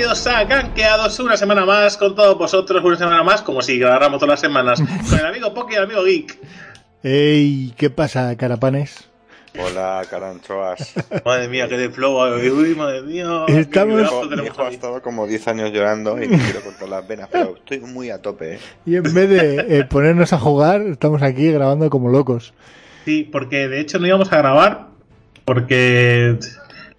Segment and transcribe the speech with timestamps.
[0.00, 4.18] Bienvenidos a Gankeados, una semana más con todos vosotros, una semana más, como si grabáramos
[4.18, 6.38] todas las semanas, con el amigo Poki y el amigo Geek.
[7.02, 9.06] Ey, ¿qué pasa, carapanes?
[9.58, 10.94] Hola, caranchoas.
[11.26, 13.44] Madre mía, qué de flow, uy, madre mía.
[13.48, 17.28] Estamos- Mi hijo, ha estado como 10 años llorando y me quiero cortar las venas,
[17.30, 18.58] pero estoy muy a tope, ¿eh?
[18.86, 22.54] Y en vez de eh, ponernos a jugar, estamos aquí grabando como locos.
[23.04, 24.86] Sí, porque de hecho no íbamos a grabar,
[25.44, 26.38] porque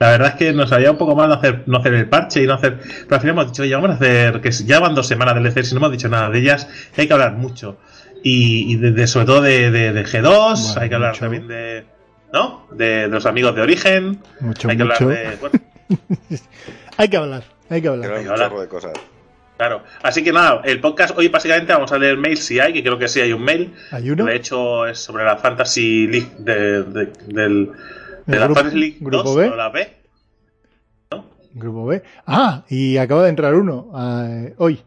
[0.01, 2.41] la verdad es que nos había un poco mal no hacer, no hacer el parche
[2.43, 2.79] y no hacer.
[2.79, 5.45] Pero al final hemos dicho, oye, vamos a hacer, que ya van dos semanas del
[5.45, 6.67] ECR, si no hemos dicho nada de ellas,
[6.97, 7.77] hay que hablar mucho.
[8.23, 11.19] Y, y de, de- sobre todo de, de- de G2, Bueno, hay que hablar mucho.
[11.21, 11.85] también de.
[12.33, 12.67] ¿No?
[12.71, 14.19] De, de los amigos de Origen.
[14.39, 15.03] Mucho, hay que mucho.
[15.03, 15.35] hablar de.
[15.37, 15.59] Bueno,
[16.97, 18.09] Hay que hablar, hay que hablar.
[18.37, 18.93] chorro de cosas.
[19.57, 19.83] claro.
[20.03, 22.97] Así que nada, el podcast hoy básicamente vamos a leer mail si hay, que creo
[22.97, 23.73] que sí hay un mail.
[23.91, 24.25] ¿Hay uno?
[24.25, 27.71] De hecho, es sobre la Fantasy League de, de, del,
[28.25, 29.47] de ¿El la grupo- League grupo 2, B?
[29.49, 29.97] o la B.
[31.53, 32.01] Grupo B.
[32.25, 33.91] Ah, y acaba de entrar uno
[34.25, 34.81] eh, hoy.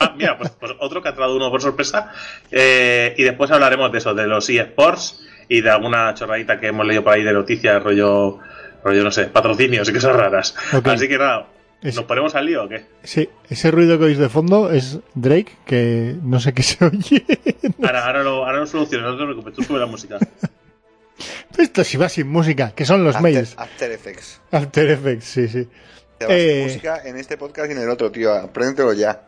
[0.00, 2.12] Ah, mira, pues, pues otro que ha traído uno por sorpresa.
[2.50, 6.86] Eh, y después hablaremos de eso, de los eSports y de alguna chorradita que hemos
[6.86, 8.38] leído por ahí de noticias, rollo,
[8.84, 10.54] rollo no sé, patrocinios y cosas raras.
[10.84, 11.46] Así que nada,
[11.82, 12.84] ¿nos ponemos al lío o qué?
[13.02, 17.24] Sí, ese ruido que oís de fondo es Drake, que no sé qué se oye.
[17.82, 20.18] Ahora, ahora, lo, ahora lo soluciono, no te preocupes, tú sube la música.
[21.58, 23.54] Esto si va sin música, que son los After, mails.
[23.56, 24.40] After Effects.
[24.50, 25.68] After Effects, sí, sí.
[26.18, 26.54] Te vas Eh.
[26.54, 28.32] sin música en este podcast y en el otro, tío.
[28.34, 29.22] Apréndetelo ya.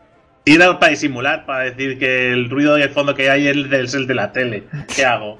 [0.45, 3.69] Y era para disimular, para decir que el ruido de fondo que hay es el
[3.69, 4.63] del, es el de la tele.
[4.95, 5.39] ¿Qué hago?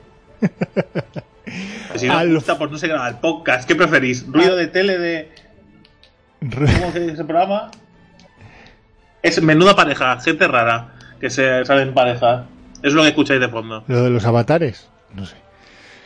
[1.95, 3.67] Si no Al- me gusta, pues no se graba el podcast.
[3.67, 4.25] ¿Qué preferís?
[4.27, 5.31] ¿Ruido de tele de,
[6.41, 7.71] ¿Cómo se dice ese programa?
[9.23, 12.45] Es menuda pareja, gente rara que se sale en pareja.
[12.83, 13.83] Es lo que escucháis de fondo.
[13.87, 15.35] Lo de los avatares, no sé.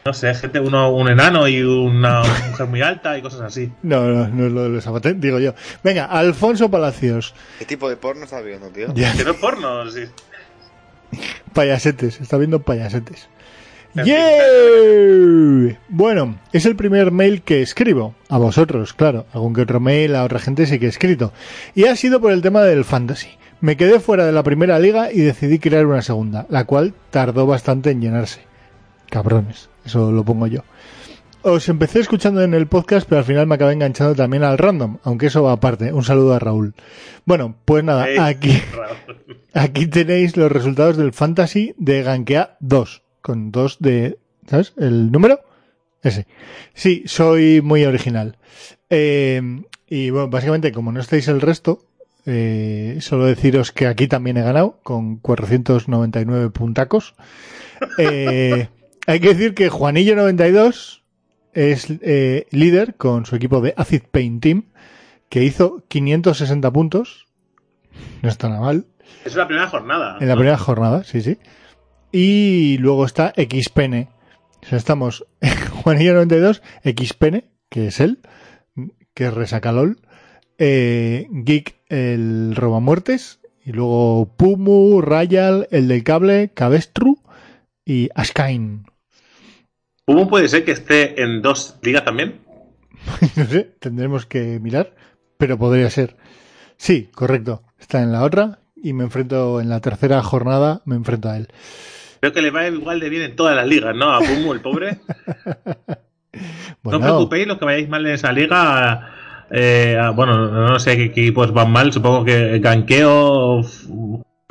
[0.03, 3.71] No sé, gente, uno, un enano y una mujer muy alta y cosas así.
[3.83, 5.53] No, no, no es lo de los avatares, digo yo.
[5.83, 7.35] Venga, Alfonso Palacios.
[7.59, 8.91] ¿Qué tipo de porno estás viendo, tío?
[8.95, 10.05] Ya, Que no es porno, sí.
[11.53, 13.29] payasetes, está viendo payasetes.
[13.93, 15.77] ¡Yay!
[15.89, 18.15] Bueno, es el primer mail que escribo.
[18.29, 19.25] A vosotros, claro.
[19.33, 21.33] Algún que otro mail a otra gente sí que he escrito.
[21.75, 23.29] Y ha sido por el tema del fantasy.
[23.59, 27.45] Me quedé fuera de la primera liga y decidí crear una segunda, la cual tardó
[27.45, 28.41] bastante en llenarse.
[29.09, 30.63] Cabrones, eso lo pongo yo.
[31.43, 34.97] Os empecé escuchando en el podcast, pero al final me acabé enganchando también al random,
[35.03, 35.91] aunque eso va aparte.
[35.91, 36.75] Un saludo a Raúl.
[37.25, 38.61] Bueno, pues nada, aquí.
[39.53, 44.17] Aquí tenéis los resultados del Fantasy de Gankea 2, con 2 de...
[44.47, 44.73] ¿Sabes?
[44.77, 45.41] ¿El número?
[46.03, 46.25] Ese.
[46.73, 48.37] Sí, soy muy original.
[48.89, 49.41] Eh,
[49.87, 51.83] y bueno, básicamente, como no estáis el resto,
[52.25, 57.15] eh, solo deciros que aquí también he ganado, con 499 puntacos.
[57.97, 58.67] Eh,
[59.07, 61.01] hay que decir que Juanillo92
[61.53, 64.65] es eh, líder con su equipo de Acid Paint Team,
[65.29, 67.27] que hizo 560 puntos.
[68.21, 68.85] No está nada mal.
[69.25, 70.17] Es la primera jornada.
[70.19, 71.39] En la primera jornada, sí, sí.
[72.11, 74.09] Y luego está XPN.
[74.63, 75.25] O sea, estamos
[75.83, 78.19] Juanillo 92, XPN, que es él,
[79.13, 79.99] que es Resacalol,
[80.57, 87.20] eh, Geek, el Robamuertes, y luego Pumu, Rayal, el del cable, Cabestru
[87.85, 88.85] y Askain.
[90.05, 92.41] ¿Cómo puede ser que esté en dos ligas también?
[93.35, 94.95] no sé, tendremos que mirar,
[95.37, 96.17] pero podría ser.
[96.77, 97.63] Sí, correcto.
[97.79, 101.47] Está en la otra y me enfrento en la tercera jornada, me enfrento a él.
[102.19, 104.11] Creo que le va igual de bien en todas las ligas, ¿no?
[104.11, 104.99] A Pumu, el pobre.
[105.03, 106.01] Bueno,
[106.83, 109.09] No os preocupéis, los que vayáis mal en esa liga.
[109.51, 111.91] eh, ah, bueno, no sé qué equipos van mal.
[111.91, 113.61] Supongo que Ganqueo,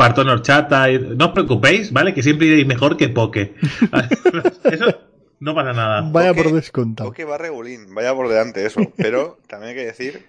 [0.00, 0.90] Partón Horchata.
[0.90, 2.14] y- No os preocupéis, ¿vale?
[2.14, 3.54] Que siempre iréis mejor que Poke.
[4.64, 4.98] Eso
[5.40, 6.02] no pasa nada.
[6.10, 7.10] vaya por descontado.
[7.10, 8.80] Ok, va regulín, vaya por delante eso.
[8.96, 10.24] Pero también hay que decir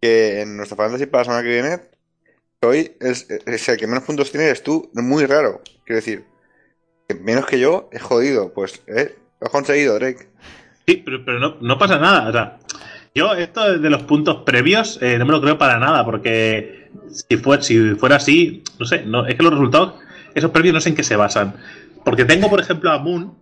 [0.00, 1.78] que en nuestra fantasy para la semana que viene,
[2.62, 5.62] hoy es, es el que menos puntos tiene, eres tú, muy raro.
[5.84, 6.24] Quiero decir,
[7.08, 8.52] que menos que yo, es jodido.
[8.52, 10.28] Pues, eh, lo has conseguido, Drake.
[10.86, 12.28] Sí, pero, pero no, no pasa nada.
[12.28, 12.58] O sea,
[13.14, 16.77] yo esto de los puntos previos eh, no me lo creo para nada, porque
[17.10, 19.94] si, fue, si fuera así, no sé, no, es que los resultados,
[20.34, 21.54] esos previos no sé en qué se basan.
[22.04, 23.34] Porque tengo, por ejemplo, a Moon,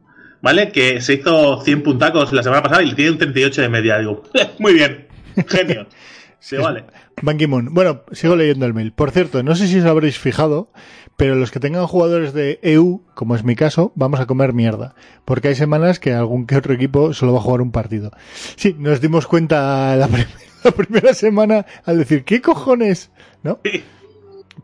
[0.42, 0.70] ¿vale?
[0.72, 3.98] Que se hizo 100 puntacos la semana pasada y tiene un 38 de media.
[3.98, 4.22] Digo,
[4.58, 5.06] muy bien,
[5.48, 5.86] genio.
[6.38, 6.84] Sí, vale.
[7.22, 7.74] Ban Ki-moon.
[7.74, 8.92] Bueno, sigo leyendo el mail.
[8.92, 10.70] Por cierto, no sé si os habréis fijado,
[11.16, 14.94] pero los que tengan jugadores de EU, como es mi caso, vamos a comer mierda.
[15.24, 18.12] Porque hay semanas que algún que otro equipo solo va a jugar un partido.
[18.54, 20.26] Sí, nos dimos cuenta la, prim-
[20.66, 23.10] la primera semana al decir, ¿qué cojones?
[23.42, 23.58] ¿No?
[23.64, 23.82] Sí.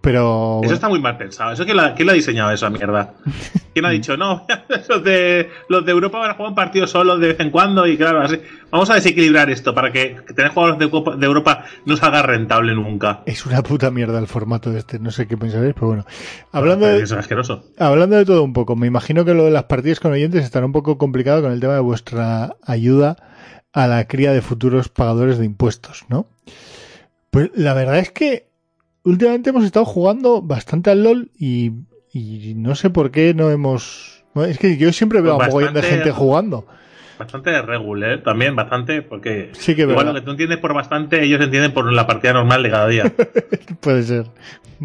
[0.00, 0.60] Pero.
[0.64, 1.52] Eso está muy mal pensado.
[1.52, 3.14] ¿Eso quién, la- quién lo ha diseñado esa mierda?
[3.72, 4.46] ¿Quién ha dicho, no,
[4.88, 7.86] los de, los de Europa van a jugar un partido solo de vez en cuando?
[7.86, 8.40] Y claro, así.
[8.70, 13.22] Vamos a desequilibrar esto para que, tener jugadores de, Europa no salga rentable nunca.
[13.26, 14.98] Es una puta mierda el formato de este.
[14.98, 16.06] No sé qué pensaréis, pero bueno.
[16.52, 17.66] Hablando de, es asqueroso.
[17.78, 20.64] Hablando de todo un poco, me imagino que lo de las partidas con oyentes estará
[20.64, 23.16] un poco complicado con el tema de vuestra ayuda
[23.72, 26.26] a la cría de futuros pagadores de impuestos, ¿no?
[27.30, 28.46] Pues la verdad es que
[29.04, 31.72] últimamente hemos estado jugando bastante al LOL y,
[32.12, 34.22] y no sé por qué no hemos...
[34.34, 36.66] Es que yo siempre veo a un de bastante- gente jugando.
[37.18, 38.18] Bastante regular, ¿eh?
[38.18, 40.12] También bastante, porque Sí que igual verdad.
[40.14, 43.12] lo que tú entiendes por bastante, ellos entienden por la partida normal de cada día.
[43.80, 44.26] Puede ser,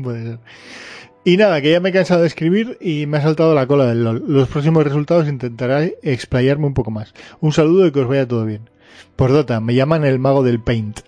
[0.01, 0.39] puede ser.
[1.23, 3.85] Y nada, que ya me he cansado de escribir y me ha saltado la cola
[3.87, 4.23] del LOL.
[4.27, 7.13] Los próximos resultados intentaré explayarme un poco más.
[7.41, 8.69] Un saludo y que os vaya todo bien.
[9.15, 10.99] Por Dota, me llaman el mago del paint.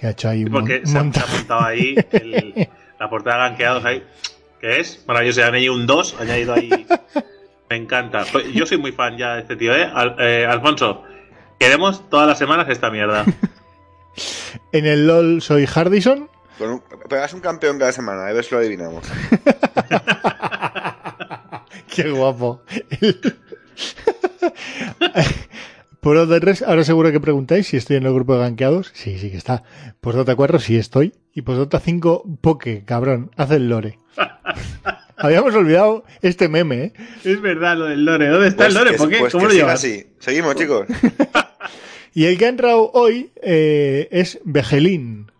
[0.00, 1.34] Que ha hecho ahí un Porque se ha, se ha montaje.
[1.34, 2.68] apuntado ahí el-
[3.00, 4.02] la portada de ganqueados ahí.
[4.60, 5.04] ¿Qué es?
[5.06, 6.86] Maravilloso, han añadido un 2, han añadido ahí.
[7.70, 8.24] Me encanta.
[8.30, 9.88] Pues Yo soy muy fan ya de este tío, ¿eh?
[9.92, 11.02] Al- eh, Alfonso,
[11.58, 13.24] queremos todas las semanas esta mierda.
[14.72, 16.28] En el LOL soy Hardison.
[16.58, 19.04] Un- pegas un campeón cada semana, a ver si lo adivinamos.
[21.94, 22.62] Qué guapo.
[26.00, 28.90] Por Dota 3, ahora seguro que preguntáis si estoy en el grupo de ganqueados.
[28.94, 29.64] Sí, sí que está.
[30.00, 31.12] Por Dota 4 sí estoy.
[31.34, 33.98] Y por Dota 5, Poke, cabrón, hace el lore.
[35.16, 36.92] Habíamos olvidado este meme, ¿eh?
[37.24, 38.28] es verdad lo del Lore.
[38.28, 38.90] ¿Dónde está Pues el Lore?
[38.92, 39.18] que- ¿Por qué?
[39.18, 39.80] pues ¿Cómo que lo siga llevas?
[39.84, 40.06] así.
[40.20, 40.86] Seguimos, chicos.
[42.14, 45.32] Y el que ha entrado hoy eh, es Vegelín,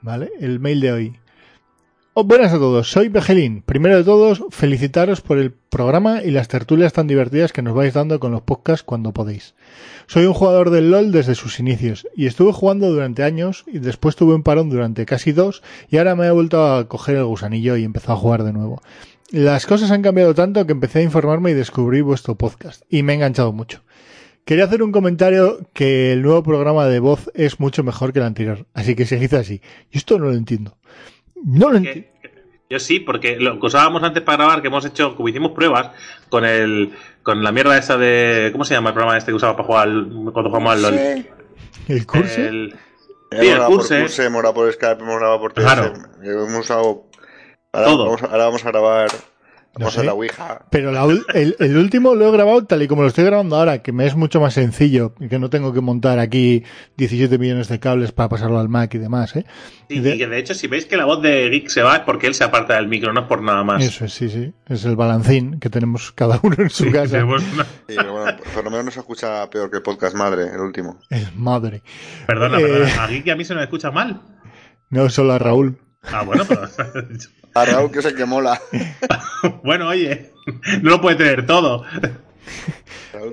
[0.00, 0.30] ¿vale?
[0.40, 1.19] El mail de hoy.
[2.20, 3.62] Oh, buenas a todos, soy Vegelín.
[3.62, 7.94] Primero de todos, felicitaros por el programa y las tertulias tan divertidas que nos vais
[7.94, 9.54] dando con los podcasts cuando podéis.
[10.06, 14.16] Soy un jugador del LOL desde sus inicios y estuve jugando durante años y después
[14.16, 17.78] tuve un parón durante casi dos y ahora me he vuelto a coger el gusanillo
[17.78, 18.82] y he empezado a jugar de nuevo.
[19.30, 23.14] Las cosas han cambiado tanto que empecé a informarme y descubrí vuestro podcast y me
[23.14, 23.82] he enganchado mucho.
[24.44, 28.26] Quería hacer un comentario que el nuevo programa de voz es mucho mejor que el
[28.26, 29.62] anterior, así que seguid así.
[29.90, 30.76] Yo esto no lo entiendo.
[31.44, 32.08] No lo entiendo.
[32.68, 35.90] Yo sí, porque lo que usábamos antes para grabar, que hemos hecho, como hicimos pruebas
[36.28, 36.92] con el
[37.24, 38.50] con la mierda esa de.
[38.52, 40.94] ¿Cómo se llama el programa este que usaba para jugar al- cuando jugamos al LOL?
[41.88, 42.40] ¿El curso?
[42.40, 42.74] El-
[43.32, 44.00] Sí, el grabado por curse.
[44.00, 45.92] curse, hemos grabado por Skype, hemos grabado por Claro.
[46.22, 47.04] Hemos usado...
[47.72, 48.04] Ahora, Todo.
[48.06, 49.08] Vamos, ahora vamos a grabar...
[49.78, 50.02] No sé.
[50.04, 50.66] la Ouija.
[50.70, 53.82] Pero la el, el último lo he grabado tal y como lo estoy grabando ahora,
[53.82, 56.64] que me es mucho más sencillo y que no tengo que montar aquí
[56.96, 59.44] 17 millones de cables para pasarlo al Mac y demás, ¿eh?
[59.88, 61.96] Y, De- y que de hecho, si veis que la voz de Geek se va,
[61.96, 63.82] es porque él se aparta del micro, no es por nada más.
[63.82, 64.52] Eso es, sí, sí.
[64.66, 67.12] Es el balancín que tenemos cada uno en su Sí, casa.
[67.12, 70.16] tenemos una- Sí, pero bueno, por lo menos no se escucha peor que el podcast
[70.16, 70.98] madre, el último.
[71.08, 71.82] Es madre.
[72.26, 72.62] Perdona, Eh.
[72.62, 73.04] perdona.
[73.04, 74.20] A Geek y a mí se me escucha mal.
[74.90, 75.78] No solo a Raúl.
[76.02, 76.62] Ah, bueno, pero.
[77.54, 78.60] A Raúl, que es el que mola.
[79.64, 80.30] bueno, oye,
[80.82, 81.84] no lo puede tener todo.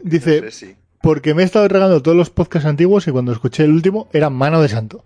[0.04, 3.32] Dice- no sé si- Porque me he estado regando todos los podcasts antiguos y cuando
[3.32, 5.06] escuché el último era mano de santo.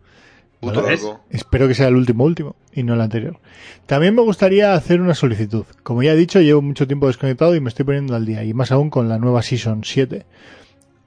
[0.59, 0.85] Puto.
[1.31, 3.39] Espero que sea el último último y no el anterior.
[3.87, 5.65] También me gustaría hacer una solicitud.
[5.81, 8.53] Como ya he dicho, llevo mucho tiempo desconectado y me estoy poniendo al día, y
[8.53, 10.23] más aún con la nueva Season 7.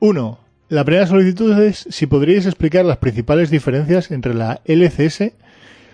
[0.01, 0.39] 1.
[0.71, 5.33] La primera solicitud es si podríais explicar las principales diferencias entre la LCS,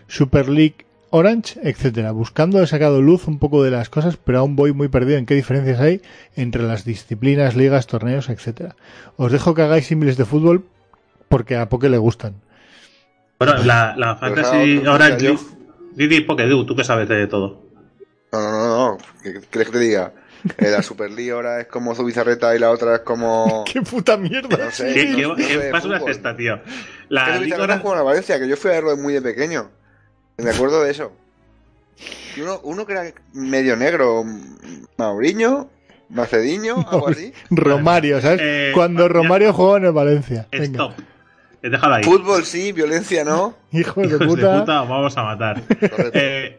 [0.09, 2.12] Super League Orange, etcétera.
[2.12, 5.26] Buscando he sacado luz un poco de las cosas, pero aún voy muy perdido en
[5.26, 6.02] qué diferencias hay
[6.37, 8.76] entre las disciplinas, ligas, torneos, etcétera.
[9.17, 10.64] Os dejo que hagáis símiles de fútbol
[11.29, 12.35] porque a Poké le gustan.
[13.38, 15.17] Bueno, la, la Pues Fantasy ahora.
[15.19, 15.38] yo-
[15.95, 17.62] Didi Pokédew, tú que sabes de todo.
[18.33, 18.99] No, no, no, no.
[19.23, 20.12] ¿Qué quieres que te diga?
[20.59, 23.64] Eh, la Super League ahora es como Zubizarreta y la otra es como...
[23.71, 24.57] ¡Qué puta mierda!
[24.57, 24.95] No sé.
[24.95, 26.11] ¿Qué, qué, no qué sé, basura es fútbol.
[26.12, 26.62] esta, tío?
[26.62, 26.71] ¿Qué
[27.09, 27.79] La Liga ahora.
[27.79, 28.38] jugó en la Valencia?
[28.38, 29.69] Que yo fui a verlo muy de pequeño.
[30.43, 31.13] Me acuerdo de eso.
[32.41, 33.05] Uno, uno que era
[33.35, 34.25] medio negro,
[34.97, 35.69] Mauriño,
[36.09, 37.33] Macediño, algo así.
[37.51, 38.41] Romario, ¿sabes?
[38.43, 40.47] Eh, Cuando Romario jugó en el Valencia.
[40.51, 40.65] Venga.
[40.65, 40.93] Stop.
[41.63, 42.05] Déjalo ahí.
[42.05, 43.55] Fútbol sí, violencia no.
[43.73, 44.61] Hijo de Hijos de puta.
[44.61, 45.63] puta, vamos a matar.
[46.15, 46.59] Eh,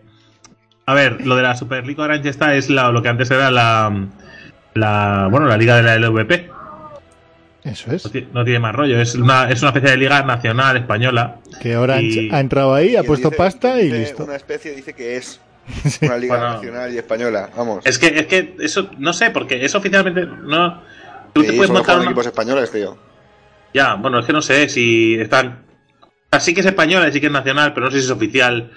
[0.85, 3.49] a ver, lo de la Super League Orange esta es la- lo que antes era
[3.49, 4.07] la,
[4.75, 6.51] la bueno la liga de la LVP.
[7.63, 8.03] Eso es.
[8.05, 8.99] No, ti- no tiene más rollo.
[8.99, 11.37] Es una, es una especie de liga nacional española.
[11.61, 11.69] Que
[12.01, 14.23] Y- ha entrado ahí, ha puesto dice- pasta y listo.
[14.23, 15.39] Una especie dice que es
[16.01, 16.53] una liga Bueno.
[16.55, 17.49] nacional y española.
[17.55, 17.85] Vamos.
[17.85, 20.81] Es que, es que eso, no sé, porque eso oficialmente no.
[21.33, 22.97] Tú te puedes solo montar una- equipos españoles, tío.
[23.73, 25.63] Ya, bueno, es que no sé si están.
[26.31, 28.71] Así que es española y sí que es nacional, pero no sé si es oficial.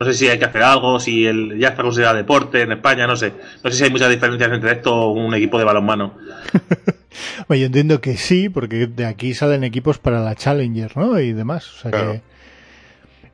[0.00, 3.06] No sé si hay que hacer algo, si el, ya está considerado deporte en España,
[3.06, 3.34] no sé.
[3.62, 6.16] No sé si hay muchas diferencias entre esto o un equipo de balonmano.
[7.48, 11.18] Bueno, yo entiendo que sí, porque de aquí salen equipos para la Challenger, ¿no?
[11.20, 11.68] Y demás.
[11.74, 12.12] O sea Claro.
[12.12, 12.22] que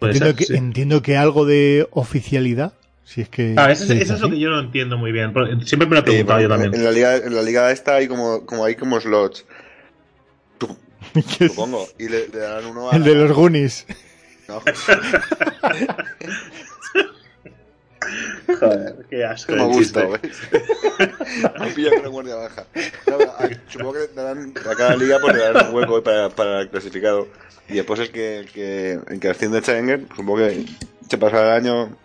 [0.07, 0.55] entiendo, ser, que sí.
[0.57, 2.73] entiendo que algo de oficialidad
[3.05, 3.55] Si es que.
[3.57, 5.33] Ah, eso, es- eso lo que yo no entiendo muy bien.
[5.65, 6.75] Siempre me lo he Sí, preguntado yo bueno, también.
[6.75, 9.47] en, la liga, en la liga esta hay como, como hay como slots,
[11.15, 11.87] es supongo.
[11.99, 12.97] Y le, le darán uno a.
[12.97, 13.87] el de los Goonies.
[14.49, 14.63] No,
[18.47, 19.53] Joder, qué asco.
[19.57, 20.07] me gusta.
[21.61, 22.65] Me pilla con la guardia baja.
[23.07, 26.69] A- supongo que darán a cada liga pues, le darán un hueco para, para el
[26.69, 27.29] clasificado.
[27.69, 30.65] Y después el que, el que, el que asciende Challenger, supongo que
[31.09, 31.97] se pasará el año,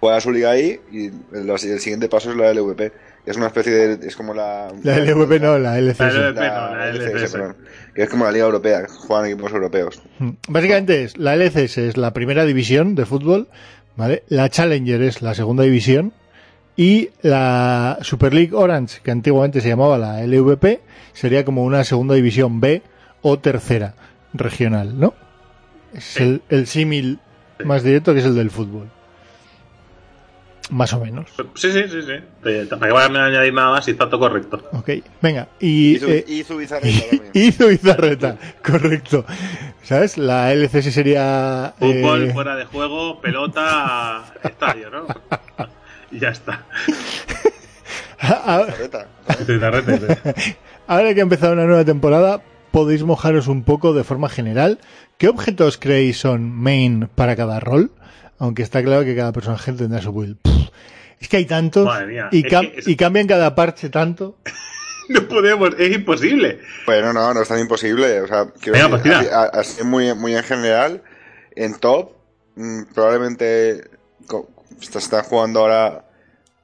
[0.00, 2.92] juega su liga ahí y el, el siguiente paso es la LVP.
[3.26, 4.06] Es una especie de.
[4.06, 4.68] Es como la.
[4.82, 5.98] La LVP no, la LCS.
[6.00, 6.40] La LVP.
[6.40, 7.32] La, no, la LCS, LCS.
[7.32, 7.56] perdón.
[7.94, 10.02] Que es como la liga europea, juegan equipos europeos.
[10.18, 10.30] Mm.
[10.48, 13.48] Básicamente es la LCS es la primera división de fútbol,
[13.96, 14.24] ¿vale?
[14.28, 16.12] La Challenger es la segunda división
[16.76, 20.80] y la Super League Orange, que antiguamente se llamaba la LVP,
[21.12, 22.82] sería como una segunda división B
[23.22, 23.94] o tercera
[24.32, 25.14] regional, ¿no?
[25.92, 27.20] Es el, el símil
[27.64, 28.90] más directo que es el del fútbol.
[30.70, 31.26] Más o menos.
[31.54, 32.66] Sí, sí, sí, sí.
[32.70, 34.62] ¿Para qué voy a añadir nada más si está todo correcto?
[34.72, 34.90] Ok,
[35.20, 35.46] venga.
[35.60, 37.30] Y, su, eh, y su bizarreta también.
[37.34, 39.24] hizo Izarreta, correcto.
[39.82, 40.16] ¿Sabes?
[40.16, 41.74] La LCS sería...
[41.78, 45.06] Fútbol, eh, fuera de juego, pelota, estadio, ¿no?
[46.10, 46.64] Y ya está.
[48.20, 49.06] a- Bizarreta.
[49.46, 50.44] Tizarrete,
[50.86, 52.40] Ahora que ha empezado una nueva temporada,
[52.70, 54.78] podéis mojaros un poco de forma general.
[55.18, 57.90] ¿Qué objetos creéis son main para cada rol?
[58.44, 60.36] Aunque está claro que cada personaje tendrá su build.
[60.42, 60.68] Pff,
[61.18, 63.88] es que hay tantos Madre mía, y, es cam- que es- y cambian cada parche
[63.88, 64.36] tanto.
[65.08, 66.60] No podemos, es imposible.
[66.86, 68.22] Bueno, no, no es tan imposible.
[68.22, 69.42] O sea, quiero Venga, pues decir, tira.
[69.44, 71.02] así, a- así muy, muy en general,
[71.56, 72.12] en top,
[72.56, 73.84] mm, probablemente
[74.26, 74.48] co-
[74.80, 76.03] está, está jugando ahora,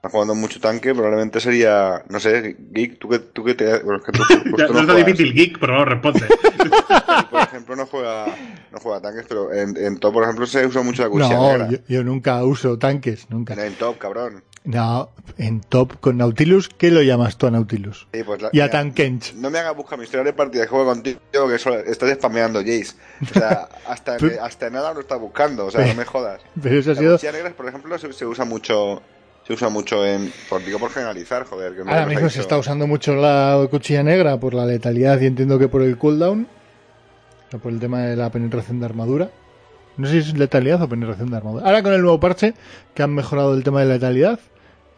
[0.01, 3.99] está jugando mucho tanque, probablemente sería, no sé, Geek, tú que, tú que te, bueno,
[3.99, 5.07] es que tú, pues Ya, tú no no está juegas.
[5.07, 6.27] difícil, geek, por favor, responde.
[7.31, 8.27] por ejemplo, no juega,
[8.73, 11.53] no juega tanques, pero en, en top, por ejemplo, se usa mucho la cuchilla No,
[11.53, 11.69] negra.
[11.69, 13.53] yo, yo nunca uso tanques, nunca.
[13.63, 14.43] En top, cabrón.
[14.65, 18.09] No, en top con Nautilus, ¿qué lo llamas tú a Nautilus?
[18.15, 19.35] Sí, pues la- Y a mira, Tankench.
[19.35, 22.61] No me hagas buscar mi historia de partida que juego contigo, que solo estás spameando
[22.61, 22.95] Jace.
[23.23, 26.41] O sea, hasta, Pero- hasta nada lo estás buscando, o sea, no me jodas.
[26.63, 27.13] Pero eso ha La sido...
[27.17, 29.03] cuchilla negra, por ejemplo, se, se usa mucho.
[29.51, 30.33] Se usa mucho en.
[30.49, 31.75] Por, digo por generalizar, joder.
[31.75, 35.59] Que Ahora mismo se está usando mucho la cuchilla negra por la letalidad y entiendo
[35.59, 36.47] que por el cooldown.
[37.53, 39.29] O por el tema de la penetración de armadura.
[39.97, 41.67] No sé si es letalidad o penetración de armadura.
[41.67, 42.55] Ahora con el nuevo parche,
[42.95, 44.39] que han mejorado el tema de letalidad,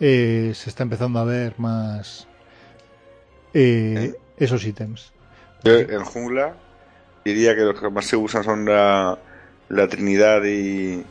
[0.00, 2.28] eh, se está empezando a ver más
[3.54, 5.14] eh, esos ítems.
[5.64, 6.56] Yo en jungla
[7.24, 9.18] diría que los que más se usan son la,
[9.70, 11.06] la Trinidad y.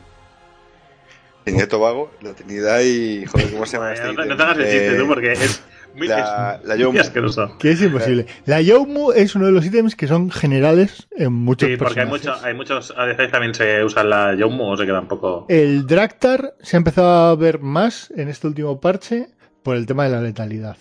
[1.44, 3.26] Trinidad y Tobago, la Trinidad y.
[3.26, 5.64] Joder, ¿cómo se llama este no, no te hagas el chiste Eh, tú, porque es
[5.96, 7.00] muy, la- es la Yomu.
[7.60, 8.26] Que es imposible.
[8.46, 12.06] La Youmu es uno de los ítems que son generales en muchos Sí, porque hay,
[12.08, 15.46] mucho, hay muchos ADCs también se usan la Yomu o se quedan poco.
[15.50, 19.28] El Draktar se ha empezado a ver más en este último parche
[19.64, 20.78] por el tema de la letalidad.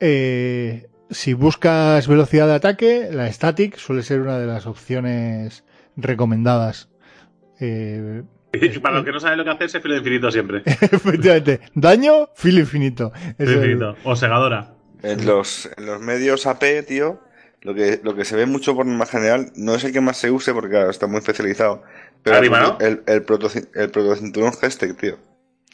[0.00, 5.64] Eh, si buscas velocidad de ataque, la Static suele ser una de las opciones
[5.96, 6.88] recomendadas.
[7.60, 10.62] Eh, Y para los que no saben lo que hacer, se filo infinito siempre.
[10.66, 13.12] efectivamente, daño, filo infinito.
[13.38, 13.96] Infinito.
[14.04, 14.74] O segadora.
[15.02, 17.20] En los, en los medios AP, tío,
[17.62, 20.16] lo que, lo que se ve mucho por más general no es el que más
[20.16, 21.82] se use porque claro, está muy especializado.
[22.22, 22.78] Pero Arriba, el, ¿no?
[22.80, 25.16] el, el, proto, el protocinturón Gestec, tío.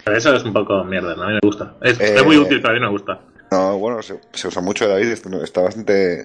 [0.05, 1.25] Pero eso es un poco mierda, ¿no?
[1.25, 1.77] a mí me gusta.
[1.83, 3.21] Es, Eh, es muy útil, pero a mí me gusta.
[3.51, 5.09] No, bueno, se, se usa mucho David,
[5.43, 6.21] está bastante,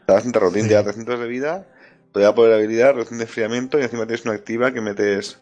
[0.00, 0.68] está bastante rotín, Sí.
[0.70, 1.66] da 300 de vida,
[2.12, 5.40] te da poder de habilidad, reducción de enfriamiento y encima tienes una activa que metes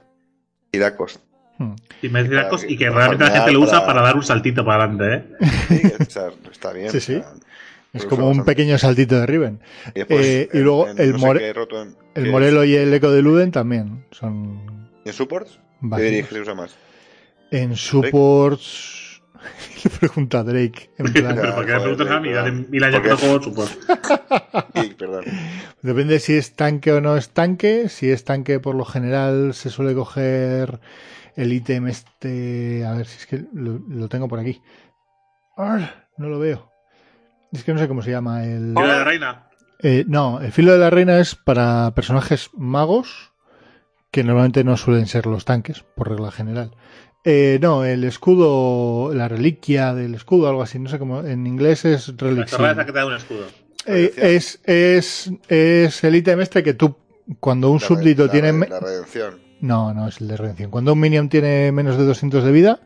[0.70, 1.20] tiracos.
[1.58, 1.72] Hmm.
[2.02, 2.20] Y me
[2.68, 5.48] y que realmente la gente lo usa para- para dar un saltito para adelante, ¿eh?
[5.68, 6.90] Sí, que, o sea, está bien.
[6.90, 7.14] Sí, sí.
[7.16, 7.32] o sea,
[7.94, 8.52] Es como un bastante.
[8.52, 9.60] pequeño saltito de Riven.
[9.94, 12.30] Y, después, eh, y luego en el no sé more- qué roto en, El que
[12.30, 15.58] Morelo es- y el Eco de Luden también son ¿Y en supports?
[15.96, 16.74] ¿Qué dirías que se usa más?
[17.50, 19.05] En supports.
[19.84, 20.90] Le pregunta a Drake.
[20.98, 22.32] En plan, Pero ¿por qué me joder, preguntas a mí?
[22.32, 22.66] Hace perdón.
[22.70, 23.26] mil años que ¿Por no qué?
[23.26, 23.72] juego support.
[24.74, 25.24] Sí, perdón.
[25.82, 27.88] depende si es tanque o no es tanque.
[27.88, 30.80] Si es tanque, por lo general se suele coger
[31.36, 32.84] el ítem este.
[32.86, 34.62] A ver si es que lo, lo tengo por aquí.
[35.56, 36.70] No lo veo.
[37.52, 38.74] Es que no sé cómo se llama el.
[38.74, 39.48] Filo de la reina.
[39.82, 43.32] Eh, no, el filo de la reina es para personajes magos
[44.10, 46.74] que normalmente no suelen ser los tanques, por regla general.
[47.28, 51.84] Eh, no, el escudo, la reliquia del escudo, algo así, no sé cómo, en inglés
[51.84, 52.70] es La seal.
[52.70, 53.46] esa que te da un escudo.
[53.84, 56.94] Eh, es, es, es el ítem este que tú,
[57.40, 58.52] cuando un La súbdito la tiene...
[58.68, 59.40] La redención.
[59.60, 60.70] No, no es el de redención.
[60.70, 62.78] Cuando un minion tiene menos de 200 de vida,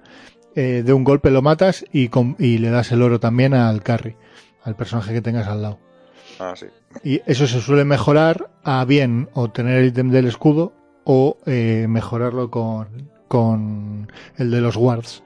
[0.57, 3.83] eh, de un golpe lo matas y, con- y le das el oro también al
[3.83, 4.17] carry,
[4.65, 5.79] al personaje que tengas al lado.
[6.39, 6.67] Ah, sí.
[7.05, 10.73] Y eso se suele mejorar a bien o tener el ítem del escudo
[11.05, 15.23] o eh, mejorarlo con, con el de los wards.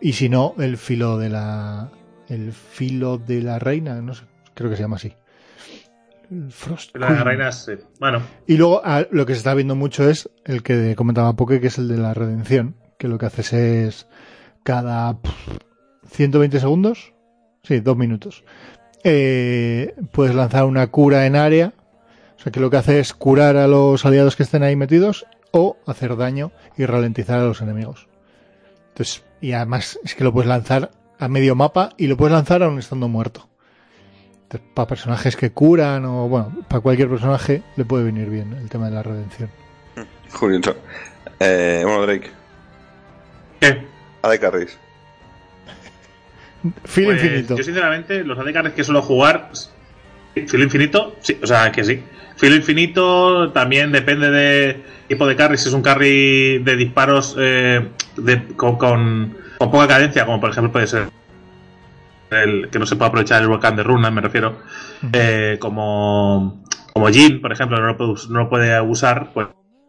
[0.00, 1.90] Y si no, el filo de la.
[2.28, 5.12] El filo de la reina, no sé, creo que se llama así.
[6.30, 6.96] El Frost.
[6.96, 7.72] La reina sí.
[8.00, 11.60] Bueno, Y luego ah, lo que se está viendo mucho es el que comentaba Poke,
[11.60, 14.08] que es el de la redención, que lo que haces es
[14.62, 15.58] cada pff,
[16.10, 17.12] 120 segundos,
[17.64, 18.44] sí, dos minutos,
[19.04, 21.74] eh, puedes lanzar una cura en área,
[22.38, 25.26] o sea que lo que hace es curar a los aliados que estén ahí metidos
[25.50, 28.08] o hacer daño y ralentizar a los enemigos.
[28.88, 32.62] Entonces, y además es que lo puedes lanzar a medio mapa y lo puedes lanzar
[32.62, 33.48] aún estando muerto.
[34.44, 38.68] Entonces, para personajes que curan o, bueno, para cualquier personaje le puede venir bien el
[38.68, 39.50] tema de la redención.
[40.38, 40.76] Curioso.
[41.40, 42.30] Eh, bueno, Drake.
[43.60, 43.86] ¿qué?
[44.22, 44.78] AD Carries.
[46.82, 47.56] Pues, infinito.
[47.56, 49.50] Yo sinceramente, los AD carries que suelo jugar,
[50.46, 52.02] filo infinito, sí, o sea que sí.
[52.36, 55.56] Filo infinito también depende de tipo de carry.
[55.58, 60.50] Si es un carry de disparos eh, de- con, con- con poca cadencia, como por
[60.50, 61.08] ejemplo puede ser
[62.30, 64.58] el que no se puede aprovechar el volcán de Runa, me refiero,
[65.12, 69.48] eh, como, como Jin, por ejemplo, no lo puede, no lo puede usar, pues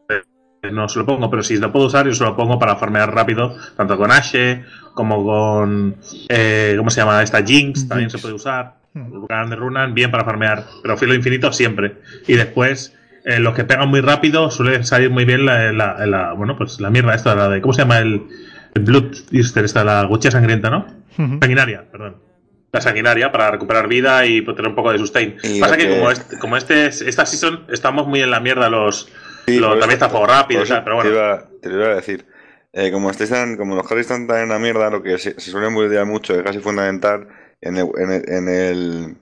[0.09, 2.77] eh, no se lo pongo, pero si lo puedo usar, yo se lo pongo para
[2.77, 4.63] farmear rápido, tanto con Ashe
[4.93, 5.97] como con.
[6.29, 7.21] Eh, ¿Cómo se llama?
[7.21, 8.75] Esta Jinx también se puede usar.
[8.93, 8.99] Mm.
[9.13, 11.97] El Vulcan de Runan, bien para farmear, pero filo infinito siempre.
[12.27, 16.33] Y después, eh, los que pegan muy rápido suelen salir muy bien la, la- la-
[16.33, 17.61] bueno, pues la mierda esta, la de.
[17.61, 17.99] ¿Cómo se llama?
[17.99, 18.23] El,
[18.75, 20.87] el Blood Easter, esta, la guchilla sangrienta, ¿no?
[21.17, 21.37] Ujú.
[21.41, 22.17] Sanguinaria, perdón.
[22.71, 25.37] La sanguinaria para recuperar vida y pues, tener un poco de sustain.
[25.43, 28.69] Y Pasa que, que- como, este, como este, esta season estamos muy en la mierda
[28.69, 29.07] los.
[29.47, 31.09] Sí, Lo- por también está juego rápido pero bueno.
[31.09, 32.25] Te, iba, te iba a decir.
[32.71, 35.39] Eh, como, estáis tan, como los carries están tan en la mierda, lo que se,
[35.39, 37.27] se suele moldear mucho, es casi fundamental,
[37.61, 39.15] en el, en el, en el-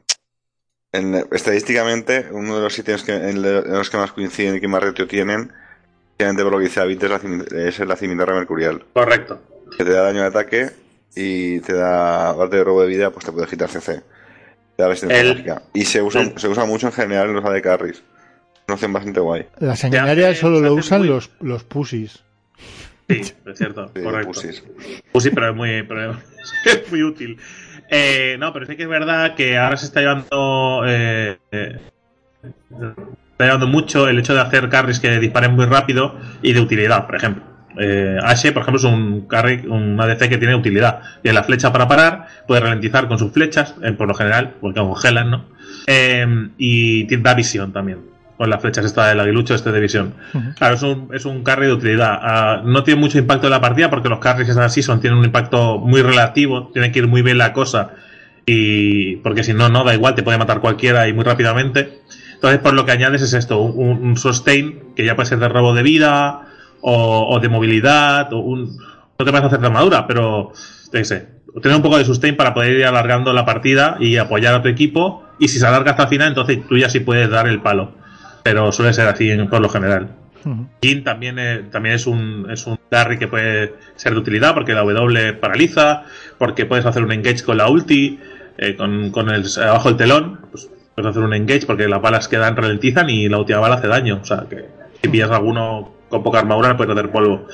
[0.93, 4.67] en el- estadísticamente, uno de los ítems que, en los que más coinciden y que
[4.67, 5.51] más retio tienen,
[6.15, 9.41] obviamente por lo que dice David, es, la, es la cimitarra mercurial, Correcto.
[9.77, 10.69] que te da daño de ataque
[11.15, 14.01] y te da, aparte de robo de vida, pues te puede quitar CC.
[14.75, 15.61] Te da resistencia El- mágica.
[15.73, 18.01] Y se usa, el- se usa mucho en general en los AD carries.
[18.67, 19.47] Una opción bastante guay.
[19.59, 22.23] La sanguinaria hace- solo se lo usan muy- los, los pussies.
[23.09, 24.27] Sí, es cierto, Sí, correcto.
[24.33, 24.63] pussies.
[25.19, 26.17] Sí, pero es muy, pero es
[26.91, 27.39] muy útil.
[27.89, 30.83] Eh, no, pero sí que es verdad que ahora se está llevando.
[30.85, 31.79] Eh, eh,
[33.31, 37.05] está llevando mucho el hecho de hacer carries que disparen muy rápido y de utilidad,
[37.05, 37.43] por ejemplo.
[37.79, 41.01] Eh, Ashe, por ejemplo, es un carry, un ADC que tiene utilidad.
[41.21, 45.29] Tiene la flecha para parar, puede ralentizar con sus flechas, por lo general, porque congelan,
[45.29, 45.45] ¿no?
[45.85, 48.16] Eh, y da visión también.
[48.37, 50.13] Con las flechas esta del aguilucho, este de visión.
[50.33, 50.53] Ujú.
[50.55, 52.19] Claro, es un, es un carry de utilidad.
[52.21, 55.25] Ah, no tiene mucho impacto en la partida porque los carries así son, tienen un
[55.25, 57.93] impacto muy relativo, tiene que ir muy bien la cosa.
[58.45, 61.99] Y porque si no, no, da igual, te puede matar cualquiera y muy rápidamente.
[62.35, 65.49] Entonces, por lo que añades es esto, un, un sustain, que ya puede ser de
[65.49, 66.47] robo de vida,
[66.81, 68.77] o, o de movilidad, o un.
[69.19, 70.53] No te parece hacer de armadura, pero.
[70.53, 71.27] Sé.
[71.61, 74.67] Tener un poco de sustain para poder ir alargando la partida y apoyar a tu
[74.67, 75.23] equipo.
[75.39, 77.93] Y si se alarga hasta el final, entonces tú ya sí puedes dar el palo.
[78.47, 80.07] Pero suele ser así en, por lo general.
[80.81, 84.73] Jin también, eh, también es un, es un carry que puede ser de utilidad porque
[84.73, 86.03] la W paraliza,
[86.37, 88.17] porque puedes hacer un engage con la ulti,
[88.57, 92.29] eh, con, con el, abajo el telón, pues puedes hacer un engage porque las balas
[92.29, 94.19] quedan ralentizan y la última bala hace daño.
[94.21, 94.63] O sea que
[95.01, 97.45] si pillas alguno con poca armadura puedes hacer polvo.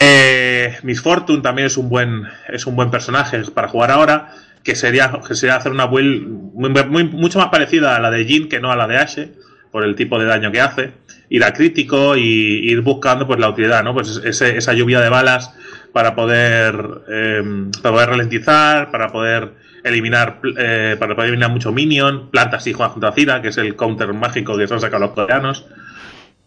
[0.00, 4.30] Eh, Miss Fortune también es un buen es un buen personaje para jugar ahora
[4.64, 8.24] que sería que sería hacer una build muy- muy- mucho más parecida a la de
[8.24, 9.32] Jin que no a la de Ashe
[9.72, 10.92] por el tipo de daño que hace
[11.30, 12.22] ir a crítico y
[12.70, 15.54] ir buscando pues la utilidad no pues ese- esa lluvia de balas
[15.92, 16.74] para poder
[17.08, 17.42] eh,
[17.82, 23.06] para poder ralentizar para poder eliminar eh, para poder eliminar mucho minion plantas y junto
[23.06, 25.66] a Cira que es el counter mágico que se han sacado los coreanos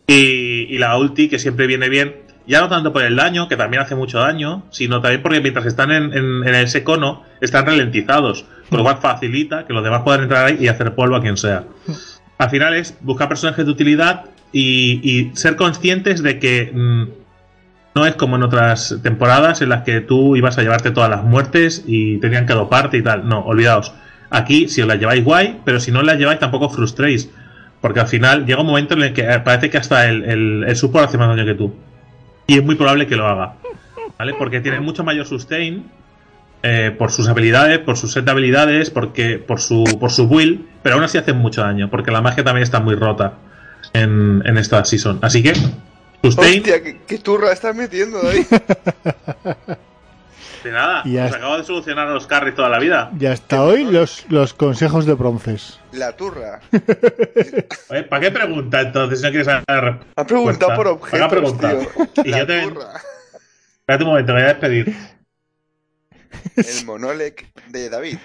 [0.08, 3.58] y, y la ulti, que siempre viene bien, ya no tanto por el daño, que
[3.58, 7.66] también hace mucho daño, sino también porque mientras están en, en- en ese cono, están
[7.66, 11.22] ralentizados, con lo cual facilita que los demás puedan entrar ahí y hacer polvo a
[11.22, 11.64] quien sea.
[12.38, 17.04] Al final es buscar personajes de utilidad y, ser conscientes de que mm,
[17.96, 21.24] no es como en otras temporadas en las que tú ibas a llevarte todas las
[21.24, 23.28] muertes y tenían que doparte y tal.
[23.28, 23.94] No, olvidaos.
[24.30, 27.30] Aquí, si os las lleváis guay, pero si no las lleváis, tampoco frustréis.
[27.82, 30.24] Porque al final llega un momento en el que parece que hasta el,
[30.66, 31.76] el, support hace más daño que tú.
[32.48, 33.56] Y es muy probable que lo haga.
[34.18, 34.34] ¿Vale?
[34.34, 35.86] Porque tiene mucho mayor sustain.
[36.64, 40.62] eh, por sus habilidades, por su set de habilidades, porque, por su, por su build,
[40.86, 43.34] pero aún así hacen mucho daño, porque la magia también está muy rota
[43.94, 45.18] en, en esta season.
[45.24, 45.56] Así que,
[46.22, 48.46] sustain, Hostia, ¿qué, qué turra estás metiendo ahí?
[50.64, 51.38] De nada, Y ya nos está.
[51.40, 53.10] acabo de solucionar los carries toda la vida.
[53.20, 55.80] Y hasta hoy los, los consejos de bronces.
[55.92, 56.60] La turra.
[57.90, 60.22] Oye, ¿Para qué pregunta entonces si no quieres saber la respuesta?
[60.22, 61.80] Ha preguntado por ¿Para qué ha objetos, preguntado?
[62.14, 62.24] tío.
[62.26, 62.88] Y La yo te- turra.
[63.80, 64.96] Espérate un momento, me voy a despedir.
[66.56, 68.18] El monolec de David.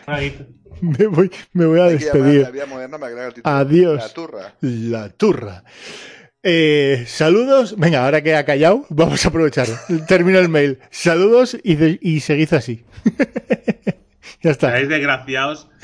[0.80, 2.42] Me voy, me voy a Hay que llamar despedir.
[2.42, 3.54] La vida moderna me agrega el título.
[3.56, 3.96] Adiós.
[4.02, 4.54] La turra.
[4.60, 5.64] La turra.
[6.42, 7.76] Eh, saludos.
[7.78, 9.66] Venga, ahora que ha callado, vamos a aprovechar.
[10.08, 10.78] Termino el mail.
[10.90, 12.84] Saludos y, de- y seguid así.
[14.42, 14.70] ya está.
[14.70, 15.68] Seáis desgraciados.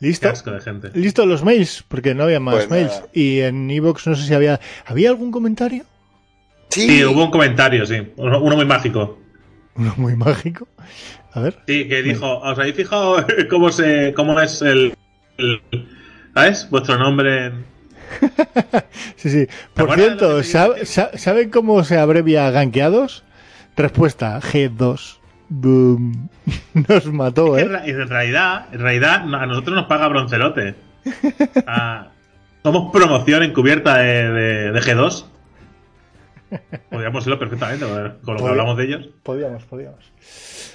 [0.00, 0.28] Qué ¿Listo?
[0.28, 0.90] asco de gente.
[0.94, 1.84] ¿Listo los mails?
[1.86, 2.90] Porque no había más Pues mails.
[2.92, 3.06] nada.
[3.12, 4.58] Y en Evox no sé si había...
[4.84, 5.84] ¿Había algún comentario?
[6.72, 6.88] Sí.
[6.88, 7.96] Sí, hubo un comentario, sí.
[8.16, 9.18] Uno, uno muy mágico.
[9.76, 10.66] Uno muy mágico.
[11.32, 11.58] A ver.
[11.66, 14.94] Sí, que dijo, ¿os habéis fijado cómo se cómo es el,
[15.38, 15.60] el-
[16.34, 16.68] ¿sabes?
[16.70, 17.64] Vuestro nombre en...
[19.16, 19.46] Sí, sí.
[19.74, 20.84] Por cierto, que
[21.18, 23.24] ¿saben cómo se abrevia ganqueados?
[23.76, 25.18] Respuesta, G2.
[25.48, 26.28] Boom.
[26.88, 27.64] Nos mató, ¿eh?
[27.64, 30.74] ra- en realidad, en realidad a nosotros nos paga Broncelote.
[31.66, 32.08] Ah,
[32.62, 35.26] somos promoción encubierta de, de, de G2.
[36.90, 37.84] Podríamos serlo perfectamente,
[38.24, 39.08] con lo que hablamos de ellos.
[39.22, 40.04] Podíamos, podíamos.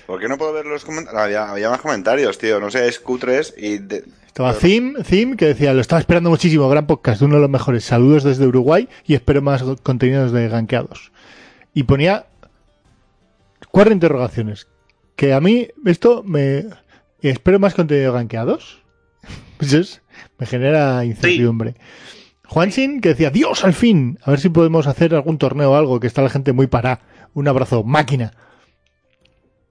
[0.06, 1.22] ¿Por qué no puedo ver los comentarios?
[1.22, 2.60] Había, había más comentarios, tío.
[2.60, 3.78] No sé, es Q3 y...
[3.80, 7.50] de- Estaba Zim, Zim, que decía, lo estaba esperando muchísimo, gran podcast, uno de los
[7.50, 7.84] mejores.
[7.84, 11.12] Saludos desde Uruguay y espero más contenidos de ganqueados.
[11.74, 12.28] Y ponía
[13.72, 14.68] cuatro interrogaciones.
[15.16, 16.66] Que a mí esto me...
[17.22, 18.82] Espero más contenido de ganqueados.
[19.58, 20.02] Pues es-
[20.38, 21.74] me genera incertidumbre.
[22.48, 24.20] Juansin, que decía, Dios, al fin.
[24.24, 27.02] A ver si podemos hacer algún torneo o algo, que está la gente muy parada.
[27.34, 28.34] Un abrazo, máquina.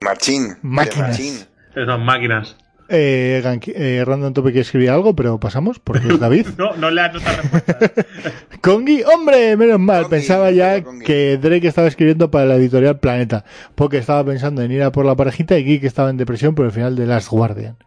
[0.01, 0.57] Machín.
[0.61, 1.09] Máquinas.
[1.09, 1.33] Machín.
[1.73, 2.55] Son máquinas.
[2.89, 6.47] Eh, eh, Random Topic escribía algo, pero pasamos, porque es David.
[6.57, 8.05] No, no leas nuestras respuestas.
[8.61, 10.07] Congi, hombre, menos mal.
[10.07, 13.43] Pensaba ya que Drake estaba escribiendo para la editorial Planeta,
[13.75, 16.65] porque estaba pensando en ir a por la parejita y Geek estaba en depresión por
[16.65, 17.77] el final de Last Guardian.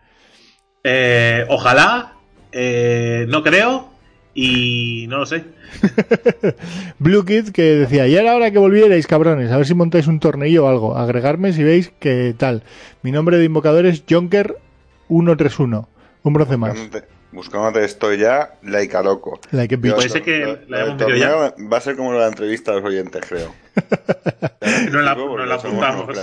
[0.85, 2.14] Eh, ojalá,
[2.53, 3.90] eh, no creo
[4.35, 5.45] y no lo sé.
[6.99, 10.21] Blue Kid que decía, ya era hora que volvierais, cabrones, a ver si montáis un
[10.21, 10.97] tornillo o algo.
[10.97, 12.62] Agregarme si veis que tal.
[13.03, 15.87] Mi nombre de invocador es Jonker131.
[16.23, 16.71] Un bronce más.
[16.73, 19.40] Buscándote, buscándote estoy ya, laica loco.
[19.53, 19.79] Like a.
[19.81, 21.55] Puede ser que Lo- la metido ya.
[21.73, 23.55] Va a ser como la entrevista a los oyentes, creo.
[24.93, 26.19] No la- no la apuntamos.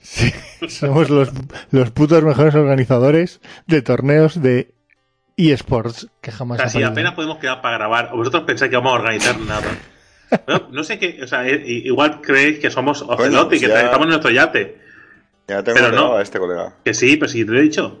[0.00, 0.30] Sí,
[0.68, 1.30] somos los,
[1.70, 4.73] los putos mejores organizadores de torneos de
[5.36, 8.10] eSports que jamás Casi apenas podemos quedar para grabar.
[8.12, 9.70] ¿O vosotros pensáis que vamos a organizar nada?
[10.48, 13.84] No, no sé qué, o sea, eh, igual creéis que somos ocelote y que pues
[13.84, 14.78] estamos en nuestro yate.
[15.46, 16.16] Ya tengo Pero no.
[16.16, 16.74] a este colega.
[16.84, 18.00] Que sí, pero si te lo he dicho.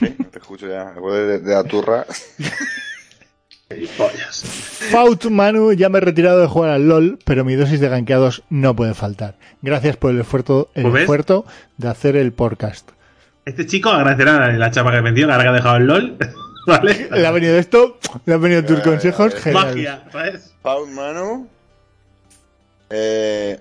[0.00, 0.86] Sí, te escucho ya.
[0.86, 2.06] Después de, de la turra.
[3.96, 4.42] Pollas.
[4.90, 8.42] Faut Manu, ya me he retirado de jugar al LOL, pero mi dosis de ganqueados
[8.50, 9.36] no puede faltar.
[9.62, 11.46] Gracias por el esfuerzo, el Pues esfuerzo
[11.78, 12.90] de hacer el podcast.
[13.44, 16.16] Este chico agradecerá la chapa que que ahora que ha dejado el LOL.
[16.66, 17.08] ¿Vale?
[17.10, 19.42] Le ha venido esto, le han venido tus Ya, consejos, ya, ya.
[19.42, 19.66] genial.
[19.66, 20.54] Magia, ¿sabes?
[20.62, 21.48] Found Manu.
[22.90, 23.58] Eh,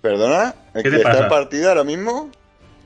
[0.00, 0.54] ¿Perdona?
[0.74, 1.22] ¿El ¿Qué que te está pasa?
[1.24, 2.30] en partida ahora mismo?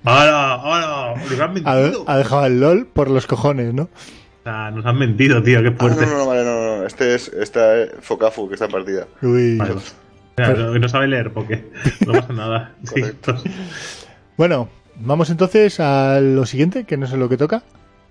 [0.04, 0.61] ¡Hola!
[0.62, 1.14] ¡Hola!
[1.20, 2.04] Nos han Ha, mentido.
[2.07, 3.85] ha dejado el LOL por los cojones, ¿no?
[3.85, 6.07] O sea, nos han mentido, tío, qué Ah, no, fuerte.
[6.07, 6.87] no, no, vale, no, no.
[6.87, 9.07] Este es esta es Focafu, que está en partida.
[9.22, 9.57] Uy.
[9.57, 9.74] Vale.
[10.37, 11.64] Mira, no, no sabe leer porque
[12.07, 12.72] no pasa nada.
[12.85, 13.35] Sí, Correcto.
[13.42, 13.54] pues,
[14.37, 17.62] Bueno, vamos entonces a lo siguiente, que no sé lo que toca.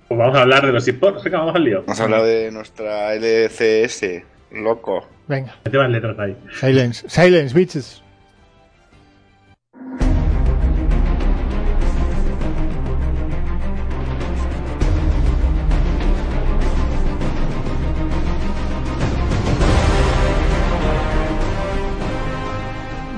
[0.07, 1.23] Pues vamos a hablar de los esports.
[1.23, 1.81] Venga, vamos al lío.
[1.81, 4.23] Vamos a hablar de nuestra LCS.
[4.51, 5.07] Loco.
[5.27, 6.37] Venga, Mete más letras ahí.
[6.59, 8.01] silence, silence, bitches.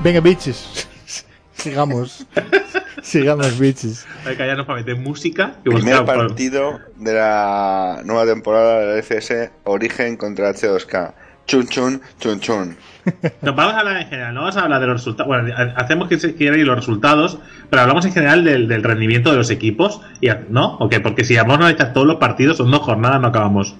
[0.02, 0.86] Venga, bitches.
[1.54, 2.26] Sigamos.
[3.02, 4.06] Sigamos, bitches.
[4.24, 5.54] Hay que callarnos para meter música.
[5.64, 11.14] Que Primer por- partido de la nueva temporada de la LCS Origen contra H2K.
[11.46, 12.76] Chun chun, chun chun.
[13.42, 15.26] No, vamos a hablar en general, no vamos a hablar de los resultados.
[15.26, 17.38] Bueno, ha- hacemos que se quieran los resultados,
[17.70, 20.00] pero hablamos en general del, del rendimiento de los equipos.
[20.20, 20.76] Y, ¿No?
[20.76, 21.00] ¿O qué?
[21.00, 23.74] Porque si vamos a analizar todos los partidos, son dos jornadas, no acabamos.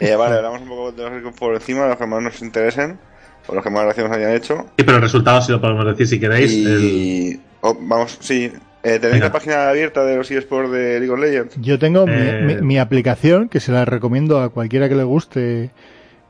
[0.00, 2.98] Eh, vale, hablamos un poco de los que por encima, los que más nos interesen,
[3.46, 4.66] o los que más gracia nos hayan hecho.
[4.76, 6.52] Sí, pero el resultado sí lo podemos decir si queréis.
[6.52, 8.52] El- Y oh, vamos, sí.
[8.82, 9.26] Eh, ¿Tenéis Venga.
[9.26, 11.56] la página abierta de los eSports de League of Legends?
[11.60, 12.42] Yo tengo mi- Eh.
[12.60, 15.70] mi, mi aplicación, que se la recomiendo a cualquiera que le guste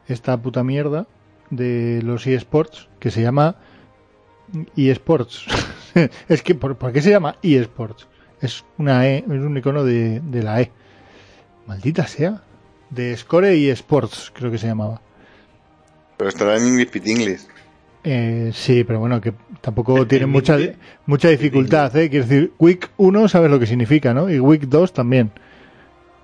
[0.08, 1.06] esta puta mierda
[1.50, 3.56] de los eSports, que se llama
[4.76, 5.46] eSports.
[6.28, 8.06] es que, ¿por, por qué se llama eSports?
[8.40, 10.70] Es una E, es un icono de, de la E.
[11.66, 12.42] Maldita sea.
[12.90, 15.00] De Score eSports, creo que se llamaba.
[16.16, 17.40] Pero estará en English Pit English.
[18.04, 20.58] Eh, sí, pero bueno, que tampoco El- tiene el mucha,
[21.06, 22.10] mucha dificultad, ¿eh?
[22.10, 24.30] Quiero decir, Week 1 sabes lo que significa, ¿no?
[24.30, 25.30] Y Week 2 también.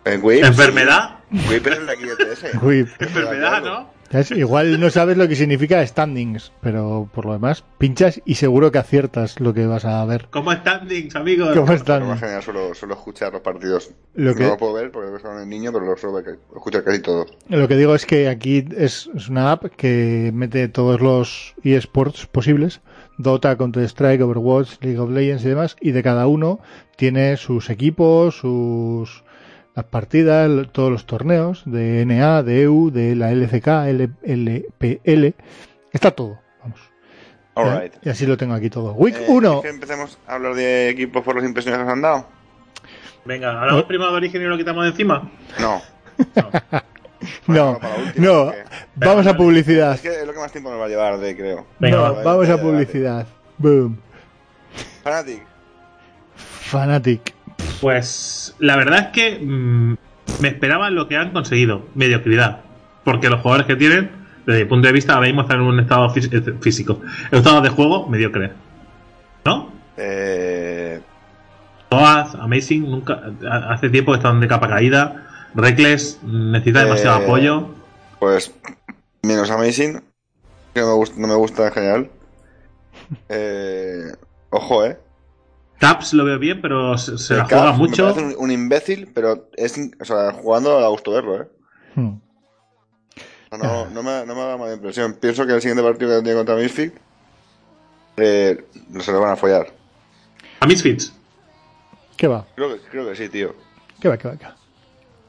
[0.05, 2.63] Eh, Enfermedad, Whip es el de aquí de TS.
[2.63, 2.89] Whip.
[3.01, 3.91] enfermedad, ¿no?
[4.11, 4.33] ¿Sabes?
[4.33, 8.79] Igual no sabes lo que significa standings, pero por lo demás, pinchas y seguro que
[8.79, 10.27] aciertas lo que vas a ver.
[10.31, 11.57] ¿Cómo standings, amigos?
[11.57, 12.09] ¿Cómo están?
[12.09, 13.93] más general suelo, suelo escuchar los partidos.
[14.15, 17.01] Lo que- No lo puedo ver porque soy un niño, pero lo suelo escucho casi
[17.01, 17.27] todo.
[17.49, 22.27] Lo que digo es que aquí es, es una app que mete todos los eSports
[22.27, 22.81] posibles,
[23.17, 26.59] Dota, Counter-Strike, Overwatch, League of Legends y demás, y de cada uno
[26.97, 29.23] tiene sus equipos, sus
[29.75, 35.35] las partidas, todos los torneos de NA, de EU, de la LCK, L- LPL,
[35.93, 36.81] está todo, vamos.
[37.55, 37.95] Alright.
[38.03, 38.93] Y así lo tengo aquí todo.
[38.95, 39.41] Week Eh, 1.
[39.61, 42.27] ¿quieres que empecemos a hablar de equipos por las impresiones que nos han dado?
[43.25, 43.87] Venga, ¿hablamos Oh.
[43.89, 45.31] primero de origen y lo quitamos de encima?
[45.61, 45.81] No.
[47.47, 49.95] No, la última, no, porque- vamos a publicidad.
[49.95, 51.67] Es que es lo que más tiempo nos va a llevar, de creo.
[51.79, 53.27] Venga, No, va, vamos a publicidad.
[53.59, 53.99] Boom.
[55.03, 55.43] Fanatic.
[56.35, 57.30] Fanatic.
[57.81, 59.97] Pues la verdad es que mm,
[60.41, 62.61] me esperaba lo que han conseguido, mediocridad.
[63.05, 64.11] Porque los jugadores que tienen,
[64.47, 67.01] desde mi punto de vista, ahora mismo están en un estado fí- eh, físico.
[67.03, 68.53] En un estado de juego mediocre.
[69.45, 69.73] ¿No?
[69.97, 71.01] Eh,
[71.93, 75.27] Amazing, nunca, ha- hace tiempo que están de capa caída.
[75.55, 77.75] Reckless necesita demasiado Eh, apoyo.
[78.21, 78.55] pues
[79.23, 80.01] menos Amazing,
[80.73, 82.11] que no me gusta, no me gusta en general.
[83.29, 84.13] Eh,
[84.51, 84.99] ojo, eh.
[85.81, 88.03] Caps lo veo bien, pero se, se la El Caps juega Me mucho.
[88.05, 91.49] parece un, un imbécil, pero es, o sea, jugando da gusto verlo, eh.
[91.97, 92.19] Hmm.
[93.53, 95.15] No, no, me, no me da mala impresión.
[95.15, 96.95] Pienso que el siguiente partido que tiene contra Misfit
[98.17, 99.73] eh, no se lo van a follar.
[100.61, 101.13] A Misfits.
[102.17, 102.47] ¿Qué va?
[102.55, 103.55] Creo que, creo que sí, tío.
[104.01, 104.17] ¿Qué va?
[104.19, 104.37] ¿Qué va?
[104.37, 104.57] ¿Qué va?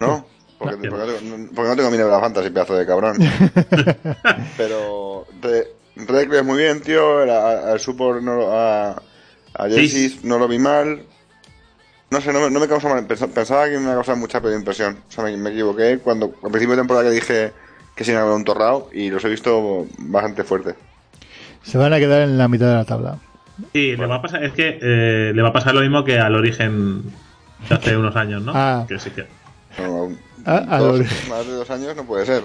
[0.02, 0.26] ¿No?
[0.60, 3.18] Porque, No, porque no, tengo, porque no tengo mi Fantasy, pedazo de cabrón.
[4.58, 7.24] Pero Re- Reckless muy bien, tío.
[7.24, 9.02] El- a- Al support no, lo-
[9.54, 11.02] a, Jessis no lo vi mal.
[12.10, 13.06] No sé, no me, no me causa mal.
[13.08, 14.98] Pensa- Pensaba que me iba a causar mucha peor impresión.
[15.08, 17.52] O sea, me, me equivoqué cuando al principio de temporada que dije
[17.96, 20.76] que se iban a ver un torrao y los he visto bastante fuerte.
[21.64, 23.18] Se van a quedar en la mitad de la tabla.
[23.74, 26.18] Sí, le va a pasar, es que eh, le va a pasar lo mismo que
[26.18, 27.04] al origen
[27.70, 28.52] de hace unos años, ¿no?
[28.56, 28.86] Ah.
[28.88, 29.26] Que sí que.
[29.82, 30.10] No,
[30.44, 32.44] Ah, dos- más de dos años no puede ser.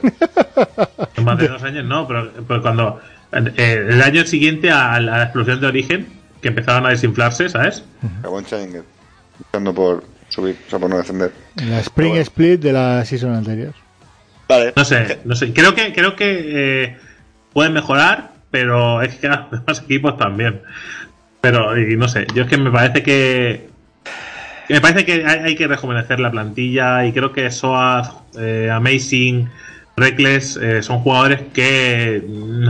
[1.24, 3.00] Más de dos años no, pero, pero cuando.
[3.32, 6.06] eh, el año siguiente a, a la explosión de origen,
[6.46, 7.82] que empezaron a desinflarse, ¿sabes?
[8.02, 8.84] En Challenger.
[9.38, 11.32] Luchando por subir, o sea, por no defender.
[11.56, 12.22] En la Spring Bueno.
[12.22, 13.74] Split de la season anterior.
[14.48, 14.72] Vale.
[14.76, 15.52] No sé, no sé.
[15.52, 16.96] Creo que, creo que eh,
[17.52, 20.62] pueden mejorar, pero es que los demás equipos también.
[21.40, 23.68] Pero, y no sé, yo es que me parece que.
[24.68, 29.48] Me parece que hay, hay que rejuvenecer la plantilla y creo que Soaz, eh, Amazing,
[29.96, 32.22] Reckless eh, son jugadores que.
[32.26, 32.68] mm,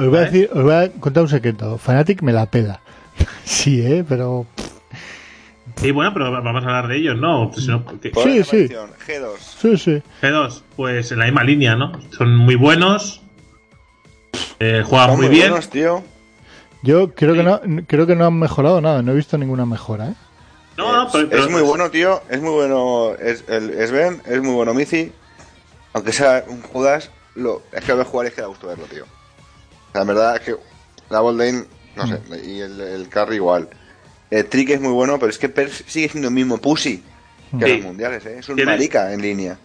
[0.00, 1.78] Os voy a decir, os voy a contar un secreto.
[1.78, 2.80] Fanatic me la pela.
[3.44, 4.46] Sí, eh, pero
[5.76, 7.50] Sí, bueno, pero vamos a hablar de ellos, ¿no?
[7.50, 8.56] Pues si no, ¿qué- Por Sí, la sí.
[8.64, 9.38] aparición, G2.
[9.38, 10.02] sí, sí.
[10.22, 11.92] G2, pues en la misma línea, ¿no?
[12.16, 13.20] Son muy buenos,
[14.58, 15.48] eh, juegan Son muy bien.
[15.50, 16.02] buenos, tío.
[16.82, 17.38] Yo creo Sí.
[17.38, 19.02] que no, creo que no han mejorado nada.
[19.02, 20.14] No he visto ninguna mejora, eh.
[20.78, 22.22] No, no, es, pero, pero- es muy bueno, tío.
[22.30, 23.12] Es muy bueno.
[23.20, 25.12] Es, el, Sven, es muy bueno Mizi.
[25.94, 28.66] Aunque sea un Judas, lo, es que lo ves jugar y es que da gusto
[28.66, 29.04] verlo, tío.
[29.04, 30.56] O sea, en verdad es que
[31.10, 31.64] la Boldane,
[31.96, 33.68] no sé, y el, el Carry igual.
[34.30, 37.02] El Trick es muy bueno, pero es que Per sigue siendo el mismo Pussy
[37.58, 37.72] que Sí.
[37.76, 38.38] los mundiales, ¿eh?
[38.40, 39.56] Es un Tiene- marica en línea.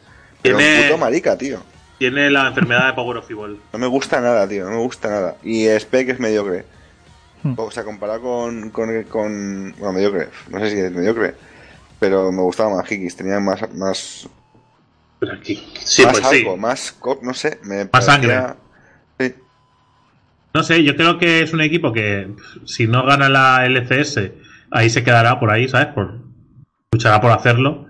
[0.41, 1.61] Pero Tiene- un puto marica, tío.
[1.97, 3.59] Tiene la enfermedad de Power of Evil.
[3.73, 5.35] No me gusta nada, tío, no me gusta nada.
[5.43, 6.65] Y Spec es mediocre.
[7.43, 7.53] Hmm.
[7.57, 10.29] O sea, comparado con, con, con- Bueno, mediocre.
[10.49, 11.35] No sé si es mediocre.
[11.99, 13.15] Pero me gustaba más Hikis.
[13.15, 13.71] Tenía más.
[13.73, 14.27] Más,
[15.19, 16.39] Pero aquí- sí, más pues sí.
[16.39, 16.95] algo, más.
[17.21, 17.59] No sé.
[17.63, 18.60] Me Más parecía- Sí.
[20.53, 22.33] No sé, yo creo que es un equipo que
[22.65, 24.31] si no gana la LCS,
[24.71, 25.87] ahí se quedará por ahí, ¿sabes?
[25.87, 26.19] Por,
[26.91, 27.85] luchará por hacerlo,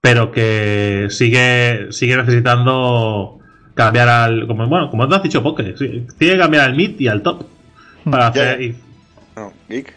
[0.00, 3.38] pero que sigue, sigue necesitando
[3.74, 4.46] cambiar al.
[4.46, 7.22] Como, bueno, como te has dicho, Poke, sí, tiene que cambiar al mid y al
[7.22, 7.44] top.
[8.10, 8.62] Para Ya, hacer.
[8.62, 8.76] y-
[9.36, 9.94] No, Geek.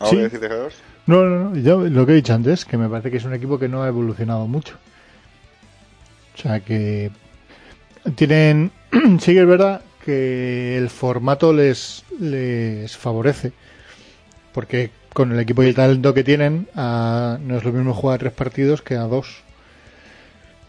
[0.00, 0.16] ¿Algo Sí.
[0.16, 0.72] que decir de G2?
[1.06, 1.56] No, no, no.
[1.60, 3.82] Yo lo que he dicho antes, que me parece que es un equipo que no
[3.82, 4.76] ha evolucionado mucho.
[6.34, 7.10] O sea que
[8.14, 8.70] tienen.
[9.20, 13.52] sí que es verdad que el formato les, les favorece.
[14.54, 18.18] Porque con el equipo y el talento que tienen, no es lo mismo jugar a
[18.20, 19.42] tres partidos que a dos.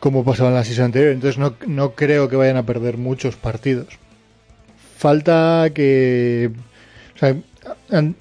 [0.02, 1.14] Como pasaba en la season anterior.
[1.14, 3.98] Entonces no, no creo que vayan a perder muchos partidos.
[4.98, 6.52] Falta que.
[7.92, 8.16] Han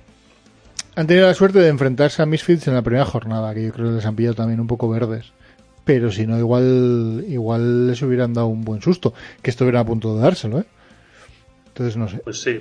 [0.94, 3.96] tenido la suerte de enfrentarse a Misfits en la primera jornada, que yo creo que
[3.96, 5.32] les han pillado también un poco verdes.
[5.84, 10.14] Pero si no, igual, igual les hubieran dado un buen susto, que estuvieran a punto
[10.14, 10.66] de dárselo, ¿eh?
[11.78, 12.18] Entonces no sé.
[12.18, 12.60] Pues sí.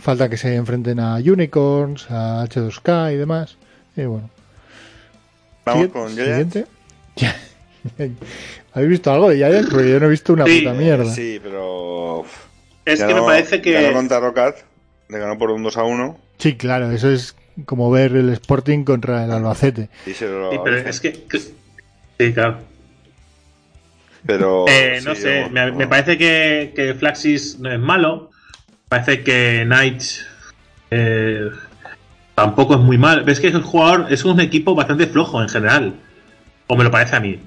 [0.00, 3.56] falta que se enfrenten a Unicorns, a H2K y demás.
[3.96, 4.28] Y bueno.
[5.64, 6.66] Vamos Siguiente- con Giants.
[7.94, 8.16] siguiente.
[8.74, 9.68] ¿Habéis visto algo de Giants?
[9.70, 11.04] Porque yo no he visto una Sí, puta mierda.
[11.14, 12.24] Sí, pero.
[12.84, 13.92] Es que ganó- me parece Ganó que.
[13.92, 14.56] contra Rocket,
[15.08, 18.82] le ganó por un 2 a 1 Sí, claro, eso es como ver el Sporting
[18.82, 19.88] contra el Albacete.
[20.04, 20.50] y se lo.
[20.50, 21.12] Sí, pero es que.
[22.18, 22.58] Sí, claro.
[24.26, 24.64] Pero.
[24.68, 28.30] Eh, sí, no sé, yo- me, me parece que, que Flaxis no es malo.
[28.92, 30.02] Parece que Knight
[30.90, 31.48] eh,
[32.34, 33.24] tampoco es muy mal.
[33.24, 35.94] Ves que es un jugador, es un equipo bastante flojo en general.
[36.66, 37.40] O me lo parece a mí.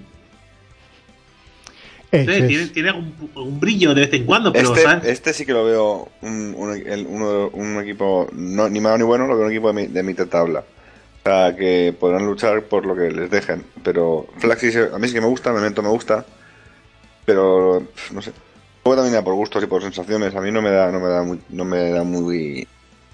[2.12, 5.06] Es- tiene, tiene un, un brillo de vez en cuando, pero Este, ¿sabes?
[5.06, 9.04] este sí que lo veo un, un, el- uno- un equipo no, ni malo ni
[9.04, 10.62] bueno, lo veo un equipo de, mi- de mitad tabla.
[10.62, 13.64] O sea, que podrán luchar por lo que les dejen.
[13.84, 16.26] Pero Flaxis a mí sí que me gusta, Memento me gusta.
[17.24, 18.32] Pero no sé.
[18.86, 20.36] Luego también da por gustos y por sensaciones.
[20.36, 22.68] A mí no me da, no me da muy, no me da muy.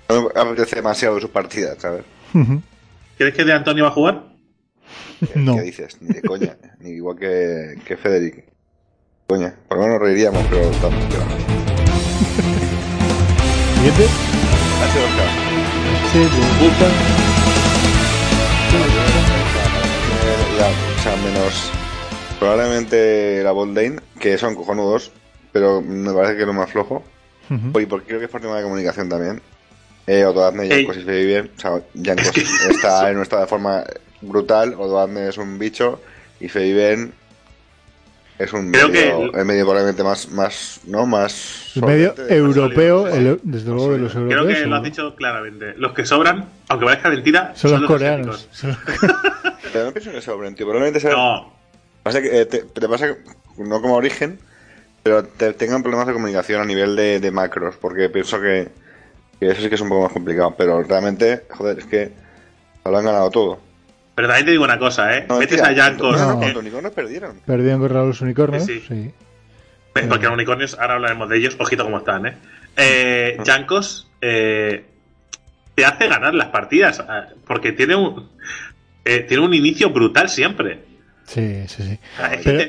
[0.09, 2.03] No me apetece demasiado de sus partidas, ¿sabes?
[2.33, 2.61] Ujú.
[3.17, 4.23] ¿Crees que de Antonio va a jugar?
[5.33, 5.55] No.
[5.55, 5.95] ¿Qué dices?
[6.01, 6.57] Ni de coña.
[6.79, 8.43] ni igual que, que Federic.
[9.27, 9.55] Coña.
[9.69, 11.05] Por lo menos nos reiríamos, pero estamos.
[11.05, 11.25] que va.
[13.75, 14.03] Siguiente.
[14.83, 15.21] H2K.
[16.11, 16.85] Sí, me gusta.
[20.25, 21.71] Eh, la- o sea, menos
[22.39, 25.11] probablemente la Boldane, que son cojonudos,
[25.51, 27.03] pero me parece que es lo más flojo.
[27.49, 27.79] Ujú.
[27.79, 29.41] Y porque creo que es por tema de comunicación también.
[30.07, 30.77] Eh, Odoazne y Ey.
[30.85, 31.51] Jankos y se bien.
[31.55, 31.81] O sea,
[32.31, 33.83] que- está en un estado de forma
[34.21, 35.99] brutal, Odoazne es un bicho
[36.39, 37.13] y Feiben
[38.39, 41.05] es un Creo medio, que- el medio probablemente más, más, ¿no?
[41.05, 44.57] Más El medio europeo, el- desde luego de los Creo europeos.
[44.59, 45.73] que lo has dicho claramente.
[45.77, 48.47] Los que sobran, aunque parezca mentira, Son los coreanos.
[48.51, 48.75] Son-
[49.73, 50.65] Pero no pienso que sobren, tío.
[50.65, 51.53] Probablemente sea No,
[52.03, 53.17] Pasa que, eh, te, te pasa que,
[53.63, 54.39] no como origen,
[55.03, 58.69] pero te, tengan problemas de comunicación a nivel de, de macros, porque pienso que,
[59.39, 62.11] que eso sí que es un poco más complicado, pero realmente, joder, es que
[62.85, 63.59] lo han ganado todo.
[64.15, 65.25] pero también te digo una cosa, ¿eh?
[65.27, 66.19] No, Metes a Jankos.
[66.19, 66.39] No, no, No.
[66.39, 67.39] contra Unicornios perdieron.
[67.45, 68.65] Perdieron contra los unicornios.
[68.65, 69.13] Sí, Sí.
[69.93, 70.07] sí.
[70.07, 72.37] Porque los unicornios, ahora hablaremos de ellos, ojito cómo están, ¿eh?
[72.77, 74.85] eh Jankos eh,
[75.75, 78.29] te hace ganar las partidas, eh, porque tiene un,
[79.03, 80.79] eh, tiene un inicio brutal siempre.
[81.33, 81.99] Sí, sí, sí.
[82.43, 82.59] Pero-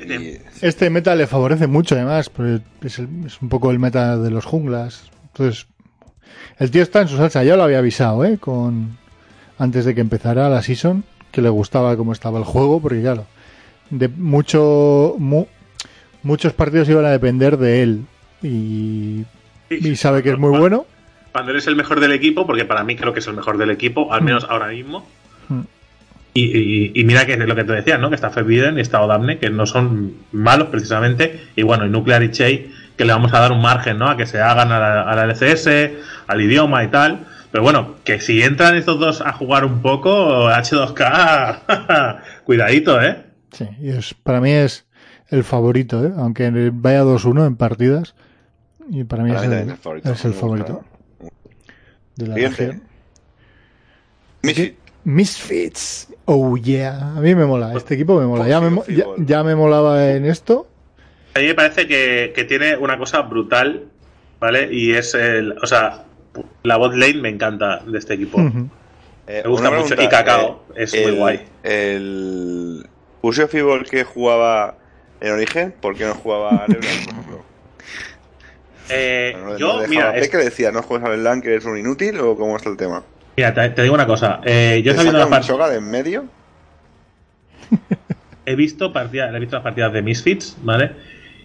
[0.60, 4.30] Este meta le favorece mucho, además, porque es, el- es un poco el meta de
[4.30, 5.10] los junglas.
[5.32, 5.66] Entonces,
[6.58, 7.42] el tío está en su salsa.
[7.42, 8.38] Ya lo había avisado, ¿eh?
[8.38, 8.98] Con,
[9.58, 13.26] antes de que empezara la season, que le gustaba cómo estaba el juego, porque claro,
[13.90, 15.46] de mucho, mu-
[16.22, 18.04] muchos partidos iban a depender de él.
[18.42, 19.24] Y,
[19.70, 20.86] y sabe que es muy bueno.
[21.32, 23.70] Cuando eres el mejor del equipo, porque para mí creo que es el mejor del
[23.70, 25.04] equipo, al menos ahora mismo.
[26.34, 28.08] Y, y- y mira que es lo que te decía, ¿no?
[28.08, 31.40] Que está Forbidden y está Odamne, que no son malos precisamente.
[31.56, 34.08] Y bueno, y Nuclear y Chey, que le vamos a dar un margen, ¿no?
[34.08, 35.68] A que se hagan a la, a la LCS,
[36.26, 37.26] al idioma y tal.
[37.50, 43.24] Pero bueno, que si entran estos dos a jugar un poco, H2K, cuidadito, ¿eh?
[43.52, 44.86] Sí, y es, para mí es
[45.28, 46.12] el favorito, ¿eh?
[46.16, 48.14] Aunque vaya 2-1 en partidas.
[48.88, 50.12] Y para mí Para es mí el, también es el favorito.
[50.12, 50.84] es el favorito
[52.16, 52.82] de la región.
[55.04, 56.08] Misfits.
[56.26, 57.14] Oh yeah.
[57.16, 57.74] A mí me mola.
[57.74, 58.46] Este equipo me mola.
[58.48, 58.84] Ya me, mo-
[59.18, 60.68] ya, me molaba en esto.
[61.34, 63.86] A mí me parece que, que tiene una cosa brutal,
[64.40, 64.68] ¿vale?
[64.72, 65.52] Y es el.
[65.62, 66.04] O sea,
[66.62, 68.38] la bot lane me encanta de este equipo.
[69.26, 69.84] Eh, Me gusta mucho.
[69.86, 71.46] pregunta, Y Cacao, eh, es muy guay.
[71.62, 72.86] El
[73.20, 74.76] Pusio Fibol que jugaba
[75.20, 77.42] en origen, ¿por qué no jugaba a LeBlanc, por ejemplo?
[78.90, 81.78] Eh, No, no yo, mira, es- que decía, ¿no juegas a LeBlanc, que eres un
[81.78, 83.04] inútil o cómo está el tema?
[83.36, 84.40] Mira, te, te digo una cosa.
[84.44, 86.24] Eh, yo ¿Te saca las un de en medio?
[88.46, 90.92] he visto partidas, he visto las partidas de Misfits, ¿vale?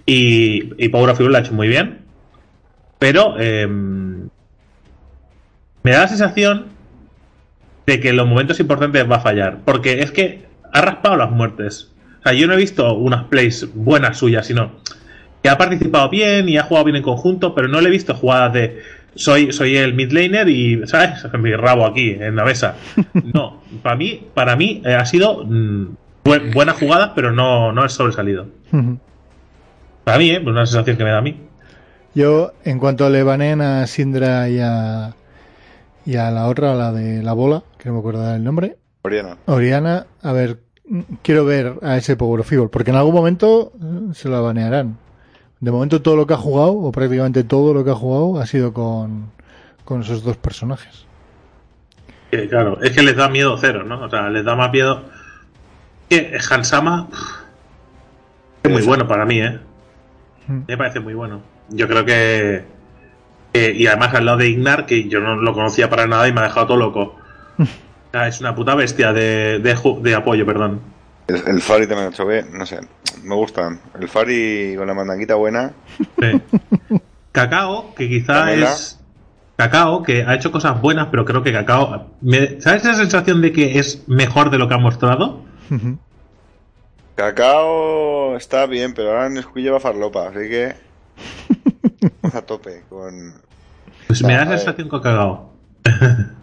[0.06, 2.00] Y, y Power of Evil lo ha hecho muy bien.
[3.00, 4.32] Pero eh, me
[5.92, 6.68] da la sensación
[7.86, 9.60] de que en los momentos importantes va a fallar.
[9.64, 11.92] Porque es que ha raspado las muertes.
[12.20, 14.72] O sea, yo no he visto unas plays buenas suyas, sino
[15.42, 18.16] que ha participado bien y ha jugado bien en conjunto, pero no le he visto
[18.16, 18.82] jugadas de
[19.18, 21.26] soy, soy el mid laner y, ¿sabes?
[21.40, 22.76] Mi rabo aquí, en la mesa.
[23.34, 27.86] No, para mí, para mí eh, ha sido mm, buen- buena jugada, pero no, no
[27.86, 28.48] es sobresalido.
[30.04, 30.40] Para mí, ¿eh?
[30.42, 31.36] Pues una sensación que me da a mí.
[32.16, 35.14] Yo, en cuanto le banen a Sindra y a,
[36.06, 39.38] y a la otra, la de la bola, que no me acuerdo el nombre, Oriana.
[39.46, 43.72] Oriana, a ver, mm, quiero ver a ese Power of Evil, porque en algún momento
[43.82, 44.98] eh, se la banearán.
[45.60, 48.46] De momento todo lo que ha jugado, o prácticamente todo lo que ha jugado, ha
[48.46, 49.32] sido con,
[49.86, 51.06] con esos dos personajes.
[52.32, 54.02] Que, claro, es que les da miedo cero, ¿no?
[54.02, 55.04] O sea, les da más miedo.
[56.10, 57.08] Que Hansama
[58.64, 59.60] es muy bueno para mí, ¿eh?
[60.48, 60.60] Mm.
[60.68, 61.42] Me parece muy bueno.
[61.70, 62.66] Yo creo que,
[63.54, 66.34] Eh, y además al lado de Ignar, que yo no lo conocía para nada y
[66.34, 67.16] me ha dejado todo loco.
[68.08, 70.80] O sea, es una puta bestia de, de apoyo, perdón.
[71.28, 72.80] El, el Fari también 8B, no sé,
[73.24, 73.80] me gustan.
[74.00, 75.74] El Fari con la mandanguita buena,
[76.20, 76.42] Sí.
[77.32, 79.00] Cacao, que quizá es.
[79.58, 82.12] Cacao, que ha hecho cosas buenas, pero creo que Cacao.
[82.22, 85.44] me- ¿Sabes esa sensación de que es mejor de lo que ha mostrado?
[87.16, 90.76] Cacao está bien, pero ahora en Squid lleva farlopa, así que.
[92.22, 93.34] Vamos a tope con.
[94.08, 94.60] Pues me da a esa ver.
[94.60, 95.54] sensación con Cacao.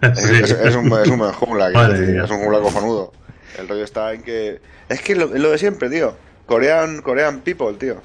[0.01, 0.35] Es, Sí.
[0.43, 3.13] es- es un, es un buen jungla, decir, es un jungla cojonudo.
[3.59, 4.61] El rollo está en que.
[4.89, 6.15] Es que lo, es lo de siempre, tío.
[6.47, 7.97] Korean, Korean people, tío.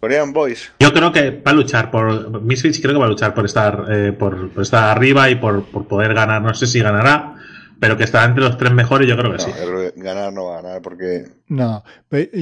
[0.00, 0.70] Korean boys.
[0.78, 2.40] Yo creo que va a luchar por.
[2.40, 5.64] Misfits creo que va a luchar por estar, eh, por, por estar arriba y por,
[5.64, 6.40] por poder ganar.
[6.40, 7.34] No sé si ganará,
[7.80, 9.50] pero que estará entre los tres mejores, yo creo que No, sí.
[9.96, 11.26] ganar no va a ganar porque.
[11.48, 11.82] No,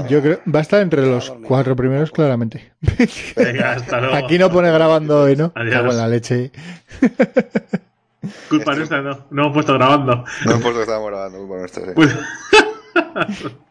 [0.09, 2.73] yo creo va a estar entre los cuatro primeros claramente.
[3.37, 4.17] Venga, hasta luego.
[4.17, 5.53] Aquí no pone grabando hoy, ¿no?
[5.55, 5.95] Adiós.
[5.95, 6.53] La leche.
[8.49, 9.27] Culpa nuestra, no.
[9.31, 10.25] No hemos puesto grabando.
[10.45, 11.93] No hemos puesto que estábamos grabando, bueno esto, sí.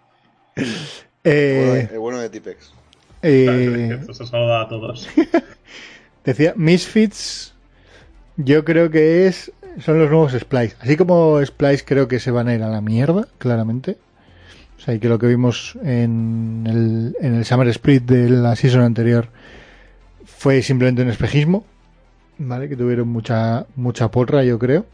[1.27, 2.71] Eh, El bueno de Tipex.
[3.23, 5.09] eh, Eso saluda a todos.
[6.23, 7.55] decía, Misfits,
[8.37, 10.75] yo creo que es son los nuevos Splice.
[10.79, 13.97] Así como Splice creo que se van a ir a la mierda, claramente.
[14.77, 18.55] O sea, y que lo que vimos en el, en el Summer Split de la
[18.55, 19.29] season anterior
[20.25, 21.65] fue simplemente un espejismo.
[22.37, 22.67] ¿Vale?
[22.67, 24.85] Que tuvieron mucha, mucha porra, yo creo.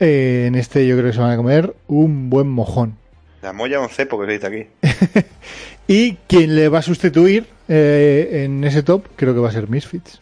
[0.00, 2.96] Eh, en este yo creo que se van a comer un buen mojón.
[3.44, 5.24] La molla un cepo que se dice aquí.
[5.86, 9.68] Y quien le va a sustituir eh, en ese top creo que va a ser
[9.68, 10.18] Misfits.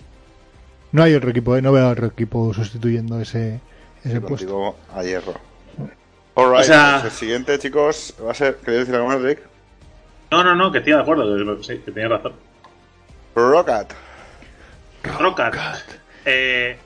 [0.91, 3.61] No hay otro equipo, eh, no veo otro equipo sustituyendo ese,
[4.03, 4.75] ese puesto.
[4.93, 5.35] A hierro.
[6.35, 8.57] Alright, O sea- pues el siguiente, chicos, va a ser.
[8.57, 9.39] ¿Queréis decir algo más, Rick?
[10.33, 11.57] No, no, no, que estoy de acuerdo.
[11.57, 12.33] que- Sí, que tenía razón.
[13.37, 13.95] Rocket.
[15.21, 15.55] Rocket.
[16.25, 16.77] Eh,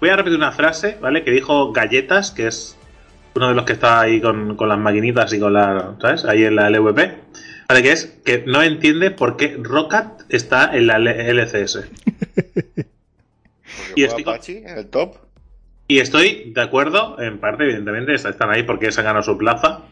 [0.00, 1.22] voy a repetir una frase, ¿vale?
[1.22, 2.76] Que dijo Galletas, que es
[3.36, 5.94] uno de los que está ahí con, con las maquinitas y con la.
[6.00, 6.24] ¿Sabes?
[6.24, 7.14] Ahí en la LVP.
[7.68, 11.80] Vale, que es que no entiende por qué Rocket está en la LCS.
[13.94, 15.16] Y estoy con- Apache en el top.
[15.88, 19.82] Y estoy de acuerdo, en parte, evidentemente, están ahí porque se han ganado su plaza.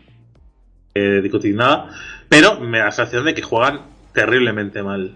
[0.94, 1.90] Eh, discutir nada.
[2.28, 3.80] Pero me da la sensación de que juegan
[4.12, 5.14] terriblemente mal.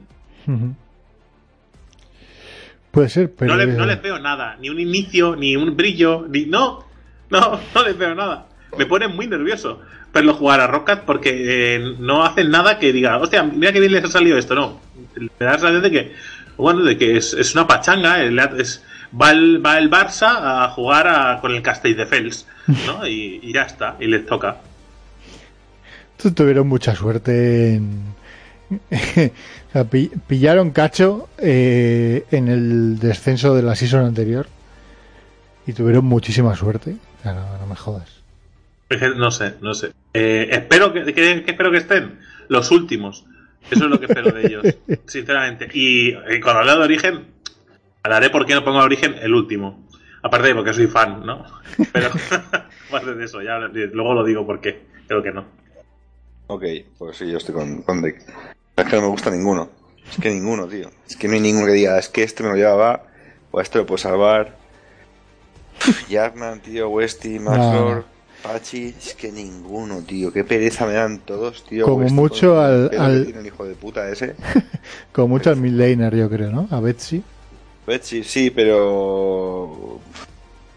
[2.90, 3.52] Puede ser, pero.
[3.54, 6.46] No, le- no les veo nada, ni un inicio, ni un brillo, ni.
[6.46, 6.84] No,
[7.30, 8.46] no, no les veo nada.
[8.76, 9.80] Me pone muy nervioso
[10.12, 13.92] verlo jugar a Rocket porque eh, no hacen nada que diga, hostia, mira que bien
[13.92, 14.54] les ha salido esto.
[14.54, 14.80] No,
[15.16, 16.14] me da la sensación de que,
[16.56, 18.22] bueno, de que es, es una pachanga.
[18.22, 18.82] eh, le es-
[19.20, 22.46] va, el, va el Barça a jugar a- con el Castelldefels,
[22.86, 23.06] ¿no?
[23.06, 24.56] Y, y ya está, y les toca.
[26.20, 28.02] Tu- Tuvieron mucha suerte en.
[28.90, 34.46] o sea, pi- pillaron cacho eh, en el descenso de la season anterior
[35.66, 36.96] y tuvieron muchísima suerte.
[37.18, 38.08] O sea, no, no me jodas.
[39.16, 39.92] No sé, no sé.
[40.14, 41.12] Eh, espero que, que-
[41.44, 43.26] que espero que estén los últimos.
[43.70, 44.64] Eso es lo que espero de ellos,
[45.06, 45.68] sinceramente.
[45.74, 47.26] Y eh, cuando hablo de origen,
[48.02, 49.86] hablaré por qué no pongo a origen el último.
[50.22, 51.44] Aparte de porque soy fan, ¿no?
[51.92, 52.08] Pero
[52.88, 54.86] aparte de eso, ya luego lo digo por qué.
[55.06, 55.44] Creo que no.
[56.46, 56.64] Ok,
[56.96, 58.22] pues sí, yo estoy con, con Rick.
[58.76, 59.70] Es que no me gusta ninguno.
[60.10, 60.90] Es que ninguno, tío.
[61.06, 63.04] Es que no hay ninguno que diga, es que este me lo llevaba,
[63.50, 64.56] o este lo puedo salvar.
[66.08, 67.58] Yarnan, tío, Westy, Max.
[67.58, 68.04] Lord,
[68.42, 68.94] Pachi.
[68.98, 70.32] Es que ninguno, tío.
[70.32, 71.84] Qué pereza me dan todos, tío.
[71.84, 74.34] Como Westy, mucho con al- pelo al- que tiene el hijo de puta ese.
[75.12, 76.68] Como mucho al midlaner, yo creo, ¿no?
[76.70, 77.22] A Betsy.
[77.86, 79.98] Betsy, sí, pero.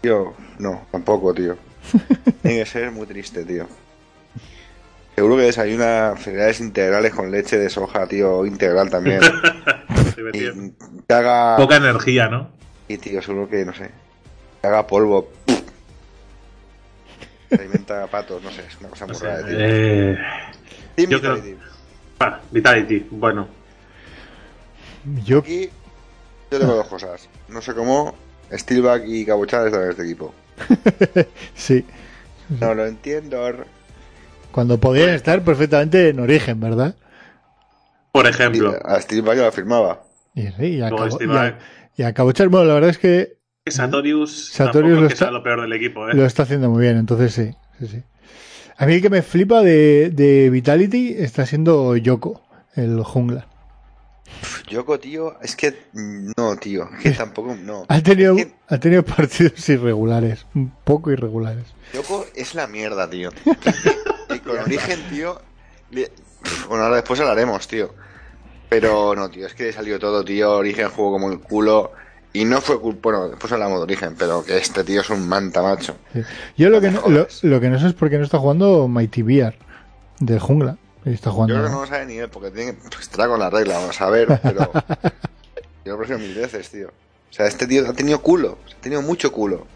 [0.00, 1.56] Tío, no, tampoco, tío.
[2.42, 3.66] Tiene que ser muy triste, tío.
[5.14, 9.20] Seguro que desayuna cereales integrales con leche de soja, tío, integral también.
[10.32, 10.50] y
[11.06, 11.56] que haga.
[11.56, 12.48] Poca energía, ¿no?
[12.88, 13.90] Y, tío, seguro que, no sé.
[14.62, 15.28] Que haga polvo.
[17.50, 19.56] Se alimenta a patos, no sé, es una cosa muy rara, tío.
[19.58, 20.18] eh,
[20.94, 21.62] Team yo creo- Vitality.
[22.20, 23.48] ah, Vitality, bueno.
[25.24, 25.68] Yo, Aquí
[26.50, 27.28] yo tengo dos cosas.
[27.48, 28.14] No sé cómo
[28.52, 30.32] Steelback y Cabuchada están en este equipo.
[31.54, 31.84] sí.
[32.60, 33.38] No lo entiendo.
[34.52, 36.94] Cuando podían estar perfectamente en origen, ¿verdad?
[38.12, 40.02] Por ejemplo, A Steelback ya lo firmaba.
[40.34, 40.90] Y, sí, y, y, a-
[41.26, 41.56] Vai.
[41.96, 43.36] y a Cabochar, bueno, la verdad es que
[43.72, 46.14] Satorius, lo está- lo peor del equipo, ¿eh?
[46.14, 48.02] lo está haciendo muy bien, entonces sí, sí, sí.
[48.76, 52.42] A mí el que me flipa de, de Vitality está siendo Yoko,
[52.74, 53.46] el jungla.
[54.68, 57.84] Yoko, tío, es que no, tío, es que tampoco no.
[57.88, 61.66] Ha tenido, Es que ha tenido partidos irregulares, un poco irregulares.
[61.94, 63.30] Yoko es la mierda, tío.
[64.34, 65.40] y con origen, tío.
[66.68, 67.94] Bueno, ahora después hablaremos, tío.
[68.68, 70.50] Pero no, tío, es que le salió todo, tío.
[70.56, 71.92] Origen jugó como el culo.
[72.34, 75.28] Y no fue culpa, bueno, después hablamos de origen, pero que este tío es un
[75.28, 75.96] manta macho.
[76.14, 76.22] Sí.
[76.56, 78.88] Yo lo que, no, lo, lo que no sé es por qué no está jugando
[78.88, 79.54] Mighty Bear
[80.20, 80.76] del jungla.
[81.04, 81.54] Está Yo jugando.
[81.56, 83.74] creo que no lo sabe ni él, porque tiene que pues, estará con la regla,
[83.78, 84.70] vamos a ver, pero
[85.84, 86.88] yo lo prefiero mil veces, tío.
[86.88, 89.66] O sea, este tío ha tenido culo, ha tenido mucho culo.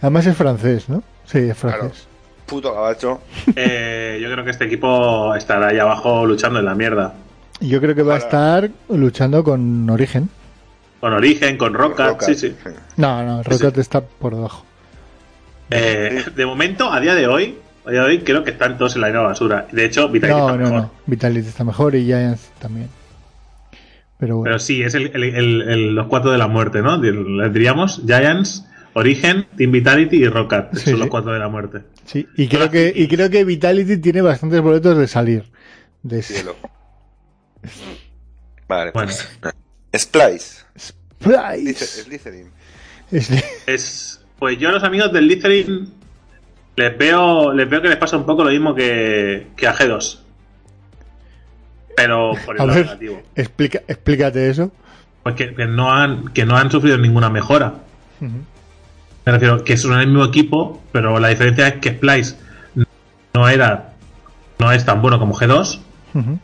[0.00, 1.02] Además es francés, ¿no?
[1.26, 1.78] Sí, es Claro.
[1.78, 2.06] francés.
[2.46, 3.20] Puto gabacho.
[3.56, 7.14] Eh, yo creo que este equipo estará ahí abajo luchando en la mierda.
[7.60, 10.28] Yo creo que va a estar luchando con Origen.
[11.06, 12.52] Con Origen, con Roca, sí, sí.
[12.96, 14.66] No, no, Sí, Rocket está por debajo.
[15.70, 18.96] Eh, de momento, a día de hoy, a día de hoy creo que están todos
[18.96, 19.68] en la misma basura.
[19.70, 20.80] De hecho, Vitality No, está no, mejor.
[20.82, 20.90] no.
[21.06, 22.88] Vitality está mejor y Giants también.
[24.18, 24.44] Pero bueno.
[24.50, 26.96] Pero sí, es el- el- el- el- los cuatro de la muerte, ¿no?
[27.00, 30.70] Les diríamos Giants, Origen, Team Vitality y Rocket.
[30.72, 30.98] Sí, son sí.
[30.98, 31.82] los cuatro de la muerte.
[32.04, 35.44] Sí, y creo que, y creo que Vitality tiene bastantes boletos de salir.
[36.02, 36.34] De ese.
[36.34, 36.56] Cielo.
[38.68, 39.54] Vale, Bueno, pues.
[39.98, 40.64] Splice.
[40.78, 41.86] Splice.
[42.04, 42.50] Slytherin.
[43.10, 43.30] Es-
[43.66, 45.92] es, pues yo a los amigos del Littering
[46.76, 50.18] les veo, les veo que les pasa un poco lo mismo que, que a G2.
[51.96, 52.86] Pero por A el lado ver.
[52.86, 53.22] negativo.
[53.34, 54.70] explica, explícate eso.
[55.22, 57.74] Pues que, que no han, que no han sufrido ninguna mejora.
[58.20, 62.36] Me refiero que son el mismo equipo, pero la diferencia es que Splice
[63.34, 63.92] no era
[64.58, 65.80] no es tan bueno como G2
[66.14, 66.38] Ujú.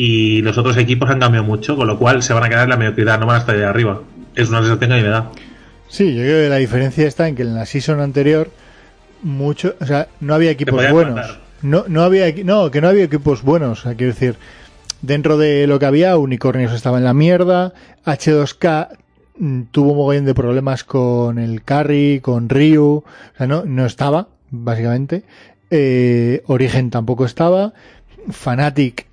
[0.00, 2.70] Y los otros equipos han cambiado mucho, con lo cual se van a quedar en
[2.70, 4.00] la mediocridad, no van a estar ahí arriba.
[4.34, 5.30] Es una sensación que a mí me da.
[5.88, 8.50] Sí, yo creo que la diferencia está en que en la season anterior
[9.22, 11.16] mucho, o sea, no había equipos buenos.
[11.16, 11.40] matar.
[11.60, 13.82] No, no había, no, que no había equipos buenos.
[13.82, 14.36] Quiero decir,
[15.02, 17.74] dentro de lo que había, Unicornios estaba en la mierda,
[18.06, 18.96] H2K
[19.36, 23.04] mm, tuvo un mogollón de problemas con el Carry, con Ryu, o
[23.36, 25.24] sea, no, no estaba, básicamente.
[25.70, 27.74] Eh, Origen tampoco estaba.
[28.30, 29.09] Fanatic,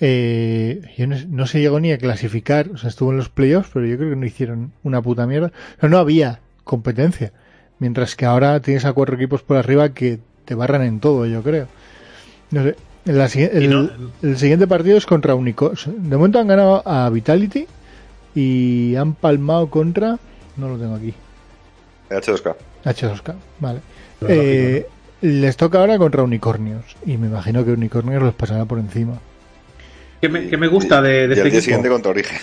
[0.00, 3.70] eh, yo no, no se llegó ni a clasificar, o sea, estuvo en los playoffs,
[3.72, 5.48] pero yo creo que no hicieron una puta mierda.
[5.76, 7.32] O sea, no había competencia.
[7.78, 11.42] Mientras que ahora tienes a cuatro equipos por arriba que te barran en todo, yo
[11.42, 11.66] creo.
[12.50, 12.76] No sé.
[13.06, 13.88] La el, Y no-
[14.22, 15.86] el siguiente partido es contra Unicorns.
[15.86, 17.66] De momento han ganado a Vitality
[18.34, 20.18] y han palmado contra.
[20.56, 21.14] No lo tengo aquí.
[22.10, 22.54] H2K.
[22.84, 23.80] H2K, vale.
[24.28, 24.86] Eh,
[25.22, 26.84] les toca ahora contra Unicornios.
[27.06, 29.14] Y me imagino que Unicornios los pasará por encima.
[30.20, 31.62] ¿Qué me, qué me gusta de, de y este al día equipo?
[31.62, 32.38] siguiente contra Origen.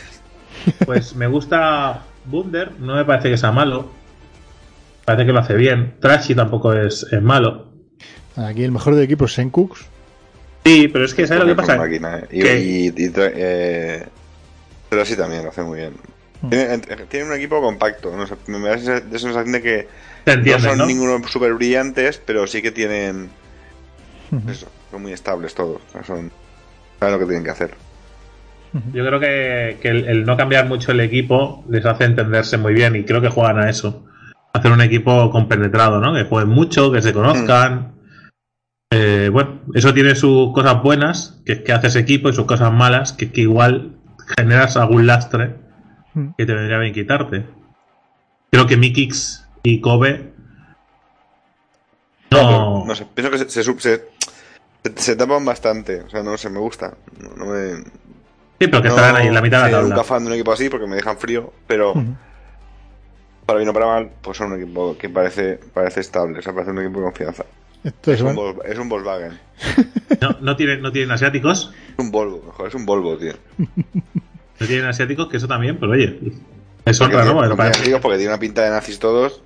[0.86, 3.89] Pues me gusta Bunder, no me parece que sea malo.
[5.05, 5.95] Parece que lo hace bien.
[6.01, 7.67] Trashy tampoco es, es malo.
[8.36, 9.86] Aquí el mejor del equipo es Senkux.
[10.65, 11.78] Sí, pero es que ¿sabes lo que pasa?
[11.78, 12.28] máquina, eh.
[12.32, 12.59] Y, ¿Qué?
[12.59, 14.05] y, y eh,
[14.89, 15.93] pero sí también lo hace muy bien.
[16.41, 16.49] Mm.
[16.49, 16.78] Tiene,
[17.09, 18.11] tiene un equipo compacto.
[18.47, 19.88] Me da esa sensación de que
[20.25, 20.86] no son ¿no?
[20.86, 23.30] ninguno súper brillantes, pero sí que tienen.
[24.32, 24.49] Ujú.
[24.49, 25.82] Eso, son muy estables todos.
[25.88, 26.32] O sea, son,
[26.99, 27.71] saben lo que tienen que hacer.
[28.93, 32.73] Yo creo que, que el, el no cambiar mucho el equipo les hace entenderse muy
[32.73, 34.05] bien y creo que juegan a eso.
[34.53, 36.13] Hacer un equipo compenetrado, ¿no?
[36.13, 37.93] Que jueguen mucho, que se conozcan.
[38.91, 42.71] Eh, bueno, eso tiene sus cosas buenas, que es que haces equipo, y sus cosas
[42.71, 43.93] malas, que es que igual
[44.37, 45.55] generas algún lastre
[46.17, 46.29] Mm.
[46.35, 47.45] que te vendría bien quitarte.
[48.49, 50.33] Creo que Mikix y Kobe
[52.31, 54.09] no, No sé, pienso que se, se, se,
[54.95, 56.01] se- tapan bastante.
[56.01, 56.93] O sea, no sé, me gusta.
[57.19, 57.75] No, no me.
[58.59, 60.03] Sí, pero que no estarán ahí en la mitad de la nunca tabla.
[60.03, 61.93] fan de un equipo así porque me dejan frío, pero
[63.45, 66.39] para bien o para mal, pues son un equipo que parece, parece estable.
[66.39, 67.45] O sea, parece un equipo de confianza.
[67.83, 69.39] Esto es Es un, es un Volkswagen.
[70.21, 71.71] No, no tienen, no tienen asiáticos.
[71.91, 73.33] Es un Volvo, mejor, es un Volvo, tío.
[74.59, 76.19] No tienen asiáticos, que eso también, pero oye,
[76.85, 77.35] es otra, ¿no?
[78.01, 79.43] porque tiene una pinta de nazis todos.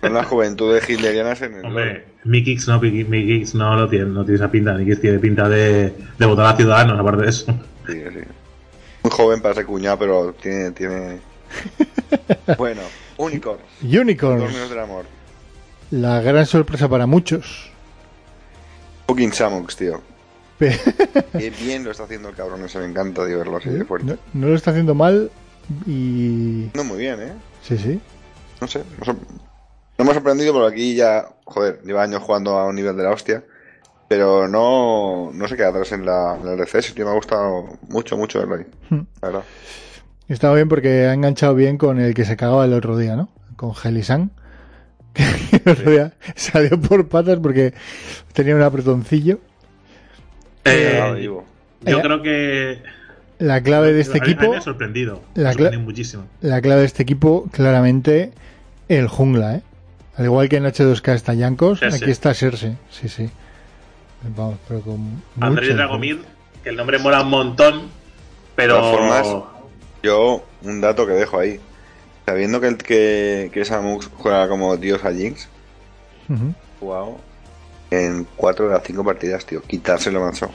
[0.00, 1.64] Son las juventudes hitlerianas en el.
[1.66, 4.74] Hombre, Mikix no, Mikix no lo tiene, no tiene esa pinta.
[4.74, 7.46] Mikix tiene pinta de, de votar a Ciudadanos, aparte de eso.
[7.86, 8.20] Sí, sí.
[9.02, 10.70] Muy joven para ser cuñado, pero tiene.
[10.72, 11.18] tiene...
[12.58, 12.80] Bueno,
[13.16, 13.60] Unicorn.
[13.82, 15.04] Unicorns, Dormidos del amor.
[15.90, 17.70] la gran sorpresa para muchos.
[19.08, 20.00] Fucking Samux, tío.
[20.58, 24.06] Qué bien lo está haciendo el cabrón ese, me encanta tío, verlo así de fuerte.
[24.06, 25.30] No, no lo está haciendo mal
[25.86, 26.68] y...
[26.74, 27.32] No, muy bien, ¿eh?
[27.62, 28.00] Sí, sí.
[28.60, 28.82] No sé.
[29.98, 33.02] No, me ha sorprendido porque aquí ya, joder, lleva años jugando a un nivel de
[33.02, 33.44] la hostia.
[34.08, 37.04] Pero no, no se queda atrás en la, en el RCS, tío.
[37.04, 38.66] Me ha gustado mucho, mucho verlo ahí.
[38.88, 39.06] Hmm.
[39.20, 39.44] La verdad.
[40.28, 43.28] Estaba bien porque ha enganchado bien con el que se cagaba el otro día, ¿no?
[43.56, 44.30] Con Helisan.
[45.16, 47.72] Que el otro día salió por patas porque
[48.34, 49.40] tenía un apretoncillo.
[50.64, 52.82] Eh, yo eh, creo que.
[53.38, 55.20] La clave de este a mí- a mí equipo, me ha sorprendido.
[55.34, 56.24] la sorprendido muchísimo.
[56.40, 58.32] la clave de este equipo, claramente,
[58.88, 59.62] el jungla, ¿eh?
[60.16, 62.00] Al igual que en H2K está Yankos, Cersei.
[62.02, 62.76] aquí está Serse.
[62.90, 63.28] Sí, sí.
[64.34, 66.22] Vamos, pero con Andrés Dragomir,
[66.64, 67.82] que el nombre mola un montón,
[68.54, 68.74] pero.
[68.76, 69.44] De todas formas,
[70.02, 71.60] Yo, un dato que dejo ahí.
[72.24, 75.48] Sabiendo que, el, que, que Samus juega como Dios a Jinx,
[76.80, 77.18] jugado
[78.04, 79.62] en 4 de las 5 partidas, tío.
[79.62, 80.50] Quitárselo, macho.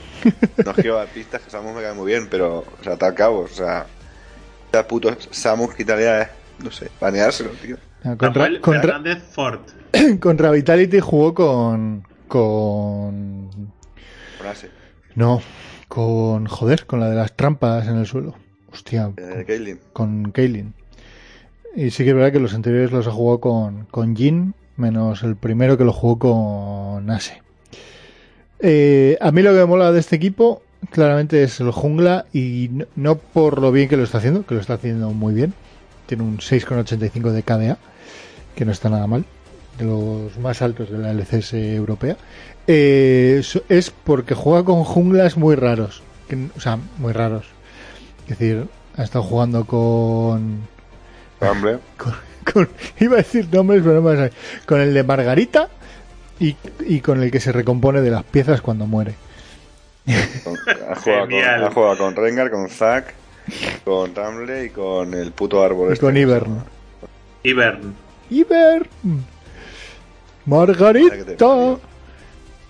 [0.64, 3.40] No quiero dar pistas, que Samus me cae muy bien, pero, o sea, tal cabo,
[3.40, 3.86] o sea,
[4.66, 6.30] esta puto Samus quitaría,
[6.62, 7.76] no sé, baneárselo, tío.
[8.04, 8.48] Ah, Contra,
[9.32, 9.60] Ford.
[10.20, 12.04] contra Vitality jugó con.
[12.26, 13.50] con.
[14.38, 14.70] Frase.
[15.14, 15.40] No,
[15.88, 16.46] con.
[16.46, 18.34] joder, con la de las trampas en el suelo.
[18.72, 19.78] Hostia, Eh, Caitlyn.
[19.92, 20.74] con Kaylin.
[21.76, 25.22] Y sí que es verdad que los anteriores los ha jugado con, con Jin, menos
[25.22, 27.40] el primero que lo jugó con Ase.
[28.60, 32.68] Eh, a mí lo que me mola de este equipo claramente es el jungla y
[32.72, 35.54] no, no por lo bien que lo está haciendo, que lo está haciendo muy bien.
[36.06, 37.78] Tiene un 6,85 de KDA,
[38.54, 39.24] que no está nada mal,
[39.78, 42.16] de los más altos de la LCS europea.
[42.66, 47.46] Eh, es porque juega con junglas muy raros, que- o sea, muy raros.
[48.28, 48.66] Es decir,
[48.96, 50.60] ha estado jugando con,
[51.40, 51.78] Hombre.
[51.96, 52.12] con,
[52.52, 52.68] con-
[53.00, 54.30] iba a decir nombres, pero no me.
[54.66, 55.68] Con el de Margarita
[56.40, 59.14] y, y con el que se recompone de las piezas cuando muere.
[60.44, 61.64] Con- ha, jugado con, Genial.
[61.64, 63.14] ha jugado con Rengar, con Zack,
[63.84, 66.04] con Tumble y con el puto árbol Y este.
[66.06, 66.64] con Ivern.
[67.44, 67.94] Ivern.
[68.30, 68.86] Ivern.
[70.46, 71.46] Margarita.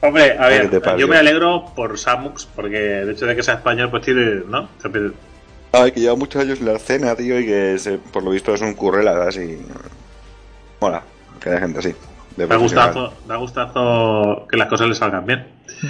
[0.05, 0.69] Hombre, a ver,
[0.99, 4.69] yo me alegro por Samux, porque el hecho de que sea español, pues tiene, ¿no?
[5.73, 8.55] Ay, que lleva muchos años en la escena, tío, y que se- por lo visto
[8.55, 9.59] es un currela, así.
[10.81, 11.03] Mola,
[11.41, 11.95] que haya gente así.
[12.37, 15.47] de Da gustazo, da gustazo que las cosas le salgan bien.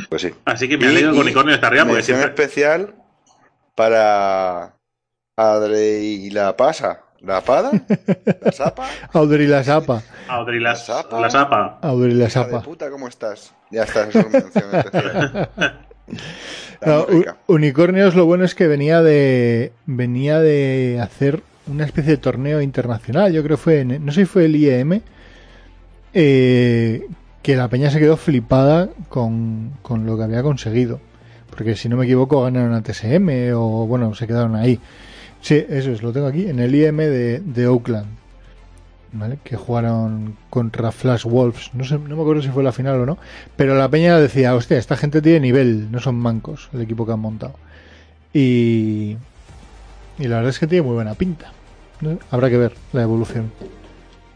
[0.09, 0.31] Pues sí.
[0.45, 2.45] Así que me alegro que Unicornio está arriba, porque mención siempre.
[2.45, 2.95] especial
[3.75, 4.75] para
[5.37, 7.01] Adre y la Pasa.
[7.21, 7.71] ¿La Pada?
[8.41, 8.89] ¿La Sapa?
[9.13, 10.03] Audrey la Sapa.
[10.27, 11.21] Audrey la, La Sapa.
[11.21, 11.79] la Sapa.
[11.81, 12.63] Audrey la Sapa.
[12.63, 13.55] puta, ¿cómo estás?
[13.71, 15.51] Ya está, eso es una mención especial.
[17.47, 23.33] Unicornios lo bueno es que venía de venía de hacer una especie de torneo internacional.
[23.33, 25.01] Yo creo que fue, en- no sé si fue el IEM,
[26.15, 27.07] eh,
[27.43, 31.01] que la peña se quedó flipada con, con lo que había conseguido.
[31.51, 34.81] Porque si no me equivoco ganaron a TSM o bueno, se quedaron ahí.
[35.41, 38.07] Sí, eso es, lo tengo aquí, en el IEM de, de Oakland.
[39.13, 39.39] ¿Vale?
[39.45, 41.71] Que jugaron contra Flash Wolves.
[41.75, 43.19] No sé, no me acuerdo si fue la final o no.
[43.57, 47.13] Pero la peña decía, hostia, esta gente tiene nivel, no son mancos el equipo que
[47.13, 47.55] han montado.
[48.33, 49.17] Y,
[50.19, 51.53] y la verdad es que tiene muy buena pinta.
[52.01, 52.19] ¿no?
[52.31, 53.53] Habrá que ver la evolución.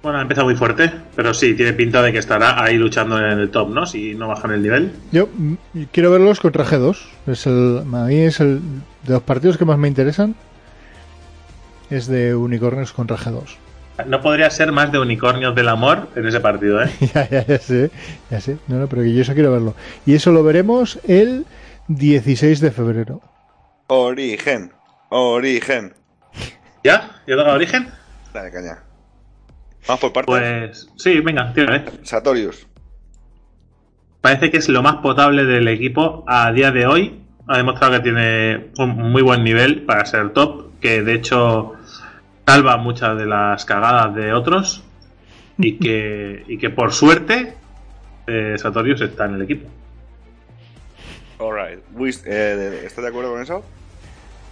[0.03, 3.41] Bueno, ha empezado muy fuerte, pero sí, tiene pinta de que estará ahí luchando en
[3.41, 3.87] el top, ¿no?
[3.87, 4.93] Si no bajan el nivel.
[5.11, 5.55] Yo mm,
[5.91, 6.97] quiero verlos contra G2.
[7.27, 8.61] Es el, a mí es el
[9.05, 10.37] de los partidos que más me interesan.
[11.91, 13.57] Es de unicornios contra G2.
[14.05, 16.90] No podría ser más de unicornios del amor en ese partido, ¿eh?
[17.14, 17.90] ya, ya, ya sé,
[18.30, 18.59] ya sé.
[18.68, 19.74] No, no, pero yo eso quiero verlo.
[20.05, 21.47] Y eso lo veremos el
[21.88, 23.20] 16 de febrero.
[23.86, 24.72] Origen.
[25.09, 25.94] Origen.
[26.84, 27.22] ¿Ya?
[27.26, 27.88] ¿Ya toca origen?
[28.34, 28.82] Dale, caña.
[29.86, 30.26] Vamos por partes.
[30.26, 31.84] Pues sí, venga, tírale.
[32.03, 32.66] Satorius.
[34.20, 37.22] Parece que es lo más potable del equipo a día de hoy.
[37.47, 41.76] Ha demostrado que tiene un muy buen nivel para ser top, que de hecho
[42.47, 44.84] salva muchas de las cagadas de otros
[45.59, 47.55] y que, y que por suerte
[48.26, 49.68] eh, Satorius está en el equipo.
[51.38, 51.80] Alright.
[52.24, 53.62] Eh, ¿Estás de acuerdo con eso?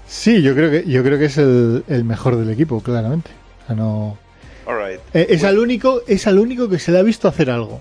[0.07, 3.31] Sí, yo creo que yo creo que es el, el mejor del equipo, claramente.
[3.63, 4.19] O sea, no.
[4.67, 5.01] Alright.
[5.15, 7.81] Eh, es al único, es al único que se le ha visto hacer algo.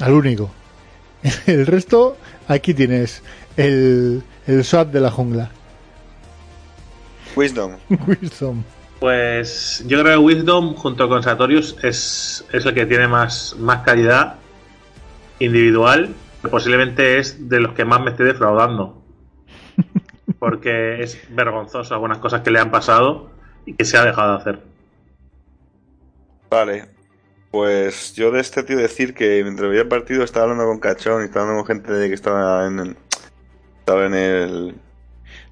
[0.00, 0.50] Al único.
[1.46, 2.16] El resto,
[2.48, 3.22] aquí tienes
[3.56, 5.50] el, el SWAT de la jungla.
[7.36, 7.76] Wisdom.
[8.06, 8.64] Wisdom.
[9.00, 13.82] Pues yo creo que Wisdom junto con Satorius es, es el que tiene más, más
[13.82, 14.36] calidad
[15.38, 16.14] individual.
[16.50, 19.02] Posiblemente es de los que más me esté defraudando.
[20.38, 23.30] Porque es vergonzoso algunas cosas que le han pasado
[23.66, 24.62] y que se ha dejado de hacer.
[26.50, 26.86] Vale.
[27.50, 31.22] Pues yo de este tío decir que mientras veía el partido estaba hablando con Cachón
[31.22, 32.96] y estaba hablando con gente de que estaba en el,
[33.80, 34.74] estaba en el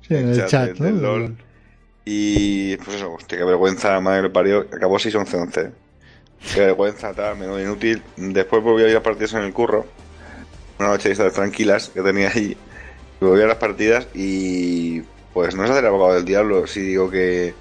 [0.00, 1.18] Sí, en el chat chat, del ¿no?
[1.18, 1.36] LOL.
[2.04, 5.72] Y pues eso, hostia, qué vergüenza, madre que parió, acabó 6-11-11.
[6.54, 8.02] Qué vergüenza, tal, menudo inútil.
[8.16, 9.86] Después volví a ir a partidas en el curro.
[10.78, 12.56] Una noche de estas tranquilas que tenía ahí.
[13.20, 17.54] Volví a las partidas y pues no es hacer abogado del diablo si digo que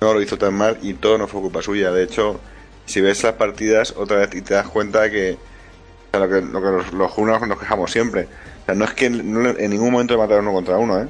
[0.00, 1.90] no lo hizo tan mal y todo no fue culpa suya.
[1.90, 2.38] De hecho,
[2.86, 5.36] si ves las partidas otra vez y te das cuenta que,
[6.12, 8.28] lo que, lo que los, los junos nos quejamos siempre.
[8.62, 11.08] O sea, no es que en ningún momento le mataron uno contra uno, ¿eh?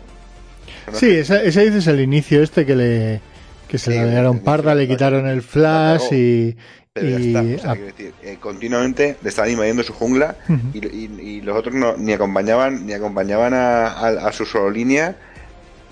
[0.94, 3.20] Sí, esa, esa dices el inicio este que le
[3.68, 6.56] que se Sí, le el dieron parda, le quitaron el flash La y,
[6.94, 7.40] Pero y está.
[7.42, 10.36] O sea, a- quiero decir, eh, continuamente le estaban invadiendo su jungla
[10.72, 14.70] y, y- y los otros no, ni acompañaban ni acompañaban a, a- a su solo
[14.70, 15.16] línea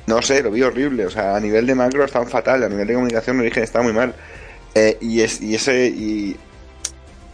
[0.06, 1.04] No sé, lo vi horrible.
[1.06, 3.92] O sea, a nivel de macro está fatal, a nivel de comunicación origen está muy
[3.92, 4.14] mal.
[4.74, 5.88] Eh, y, es, y ese.
[5.88, 6.36] Y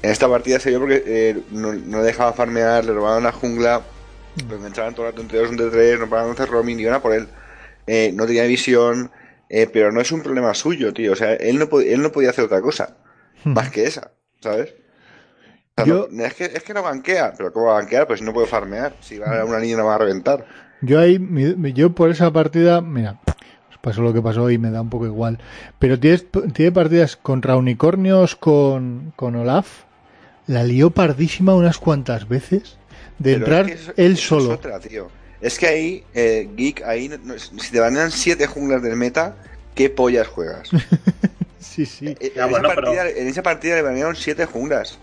[0.03, 3.83] en esta partida se vio porque eh, no, no dejaba farmear, le robaban la jungla,
[4.49, 6.95] lo enganchaban todo el rato entre dos, entre tres, no paraban de hacer roaming, iban
[6.95, 7.29] a por él.
[7.87, 9.11] Eh, no tenía visión,
[9.49, 11.13] eh, pero no es un problema suyo, tío.
[11.13, 12.97] O sea, él no, él no podía hacer otra cosa
[13.45, 14.75] más que esa, ¿sabes?
[15.77, 18.07] O sea, Yo- no- es, que, es que no banquea, pero ¿cómo va a banquear?
[18.07, 18.95] Pues no puede farmear.
[19.01, 20.47] Si va a una línea no va a reventar.
[20.81, 21.19] Yo ahí,
[21.75, 25.07] yo por esa partida, mira, pues pasó lo que pasó y me da un poco
[25.07, 25.39] igual.
[25.79, 29.85] Pero tienes, tiene partidas contra unicornios con, con Olaf.
[30.47, 32.77] La lió pardísima unas cuantas veces
[33.19, 34.53] de Pero entrar es que eso- él solo.
[34.53, 35.09] Es otra, tío.
[35.43, 37.11] Es que ahí, eh, Geek, ahí,
[37.59, 39.37] si te banean siete junglas del meta,
[39.75, 40.71] ¿qué pollas juegas?
[41.59, 42.15] Sí, sí.
[42.21, 44.99] Eh, Ya, en, bueno, esa pero- partida, en esa partida le banearon siete junglas.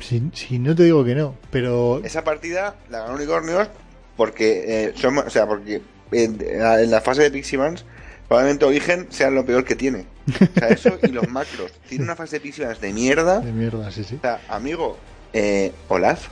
[0.00, 3.68] Si, si no te digo que no, pero Esa partida la ganó Unicornios
[4.16, 7.84] porque, eh, son, o sea, porque en, en la fase de Piximans
[8.28, 10.06] probablemente Origen sea lo peor que tiene.
[10.40, 11.70] O sea, eso y los macros.
[11.88, 13.40] Tiene una fase de Piximans de mierda.
[13.40, 14.14] de mierda, sí, sí.
[14.16, 14.96] O sea, amigo,
[15.34, 16.28] eh, Olaf.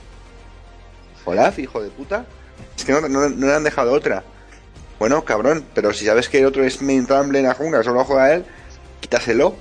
[1.25, 2.25] Olaf, hijo de puta.
[2.81, 4.23] Es que no, no- no le han dejado otra.
[4.99, 8.03] Bueno, cabrón, pero si sabes que el otro es main rumble en la jungla, solo
[8.03, 8.45] juega él,
[8.99, 9.55] quítaselo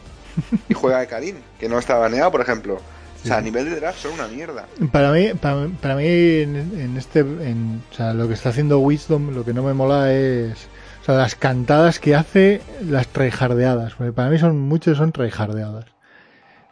[0.68, 2.75] y juega de Karim, que no está baneado, por ejemplo.
[3.23, 4.64] O sea, a nivel de draft son una mierda.
[4.93, 8.79] Para mí, para, para mí en, en este, en, o sea, lo que está haciendo
[8.79, 10.68] Wisdom, lo que no me mola es,
[11.03, 13.95] o sea, las cantadas que hace, las tryhardeadas.
[13.95, 15.85] Porque para mí son muchos son tryhardeadas.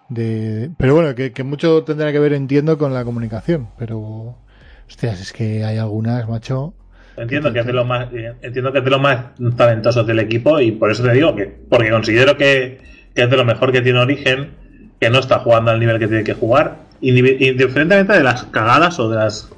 [0.08, 3.68] De, pero bueno, que, que mucho tendrá que ver, entiendo, con la comunicación.
[3.78, 4.34] Pero,
[4.88, 6.74] hostias, es que hay algunas, macho.
[7.16, 9.26] Entiendo que es de los más, eh, entiendo que es de los más
[9.56, 12.80] talentosos del equipo y por eso te digo que, porque considero que,
[13.14, 14.50] que es de lo mejor que tiene Origen,
[15.00, 19.08] que no está jugando al nivel que tiene que jugar, indiferentemente de las cagadas o
[19.08, 19.50] de las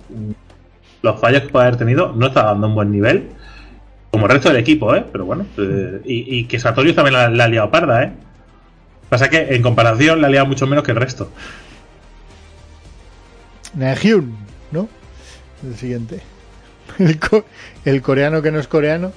[1.02, 3.30] los fallos que puede haber tenido, no está dando un buen nivel,
[4.10, 5.04] como el resto del equipo, ¿eh?
[5.10, 8.12] Pero bueno, eh, y, y que Sartorius también la, la ha liado parda, ¿eh?
[9.08, 11.30] Pasa que en comparación la ha liado mucho menos que el resto.
[13.74, 14.36] Naehyun,
[14.72, 14.88] ¿no?
[15.66, 16.20] El siguiente.
[16.98, 17.44] El, co-
[17.84, 19.12] el coreano que no es coreano.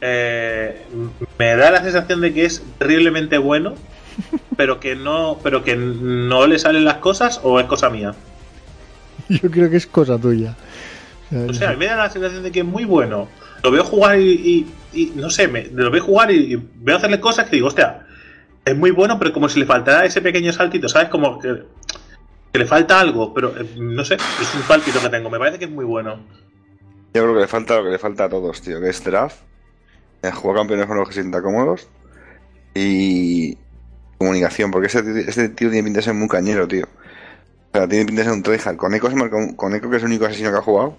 [0.00, 0.86] Eh,
[1.38, 3.74] me da la sensación de que es terriblemente bueno,
[4.56, 8.14] pero que no, pero que no le salen las cosas o es cosa mía.
[9.28, 10.54] Yo creo que es cosa tuya.
[11.48, 13.28] O sea, me da la sensación de que es muy bueno.
[13.64, 16.96] Lo veo jugar y, y- y, no sé, me, lo veo jugar y, y veo
[16.96, 18.06] hacerle cosas que digo, hostia,
[18.64, 21.08] es muy bueno, pero como si le faltara ese pequeño saltito, ¿sabes?
[21.08, 21.62] Como que,
[22.56, 25.58] que le falta algo, pero eh, no sé, es un saltito que tengo, me parece
[25.58, 26.16] que es muy bueno.
[27.12, 29.36] Yo creo que le falta lo que le falta a todos, tío, que es draft,
[30.22, 31.88] eh, jugar campeones con los que se sientan cómodos
[32.74, 33.58] y
[34.18, 36.86] comunicación, porque ese, tío- ese tío tiene pinta de ser muy cañero, tío.
[37.72, 38.76] O sea, tiene pinta de ser un tryhard.
[38.76, 40.96] Con Echo, se marca un- con Echo, que es el único asesino que ha jugado,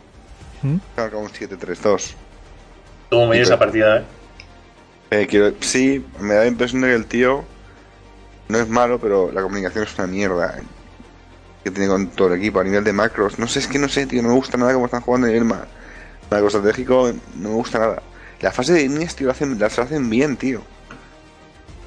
[0.62, 0.76] ¿Mm?
[0.96, 2.14] se marca un 7-3-2.
[3.10, 4.04] Como me esa partida, ¿eh?
[5.10, 7.44] Eh, quiero, sí, me da la impresión de que el tío
[8.50, 10.60] no es malo, pero la comunicación es una mierda.
[11.68, 13.40] Que tiene con todo el equipo a nivel de macros.
[13.40, 15.32] No sé, es que no sé, tío, no me gusta nada cómo están jugando a
[15.32, 15.66] nivel ma-
[16.32, 17.12] macro estratégico.
[17.36, 18.02] No me gusta nada.
[18.40, 20.62] La fase de líneas, tío, la hacen, las hacen bien, tío.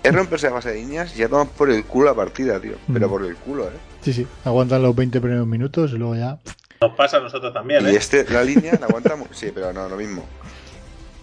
[0.03, 2.75] Es romperse la fase de líneas y ya toman por el culo la partida, tío.
[2.93, 3.11] Pero Mm.
[3.11, 3.73] por el culo, eh.
[4.03, 4.27] Sí, sí.
[4.45, 6.39] Aguantan los 20 primeros minutos y luego ya.
[6.83, 7.97] Nos pasa a nosotros también, Y ¿eh?
[7.97, 9.17] este, la línea la aguanta.
[9.31, 10.27] Sí, pero no, lo mismo.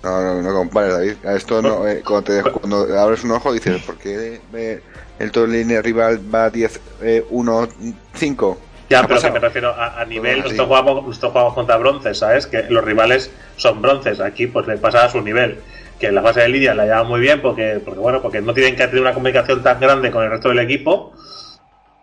[0.01, 1.14] No, no, no compares, David.
[1.28, 4.82] A Esto no, eh, cuando, te- cuando abres un ojo dices, ¿por qué eh,
[5.20, 7.68] el todo línea rival va 10, eh, 1,
[8.13, 8.57] 5?
[8.89, 11.53] Ya, ¿Qué pero ha que me refiero a, a nivel, Bueno, nosotros jugamos, nosotros jugamos
[11.55, 12.47] contra bronces, ¿sabes?
[12.47, 15.59] Que los rivales son bronces, aquí pues le pasa a su nivel.
[15.99, 18.53] Que en la fase de lidia la llevan muy bien porque, porque bueno, porque no
[18.53, 21.11] tienen que tener una comunicación tan grande con el resto del equipo.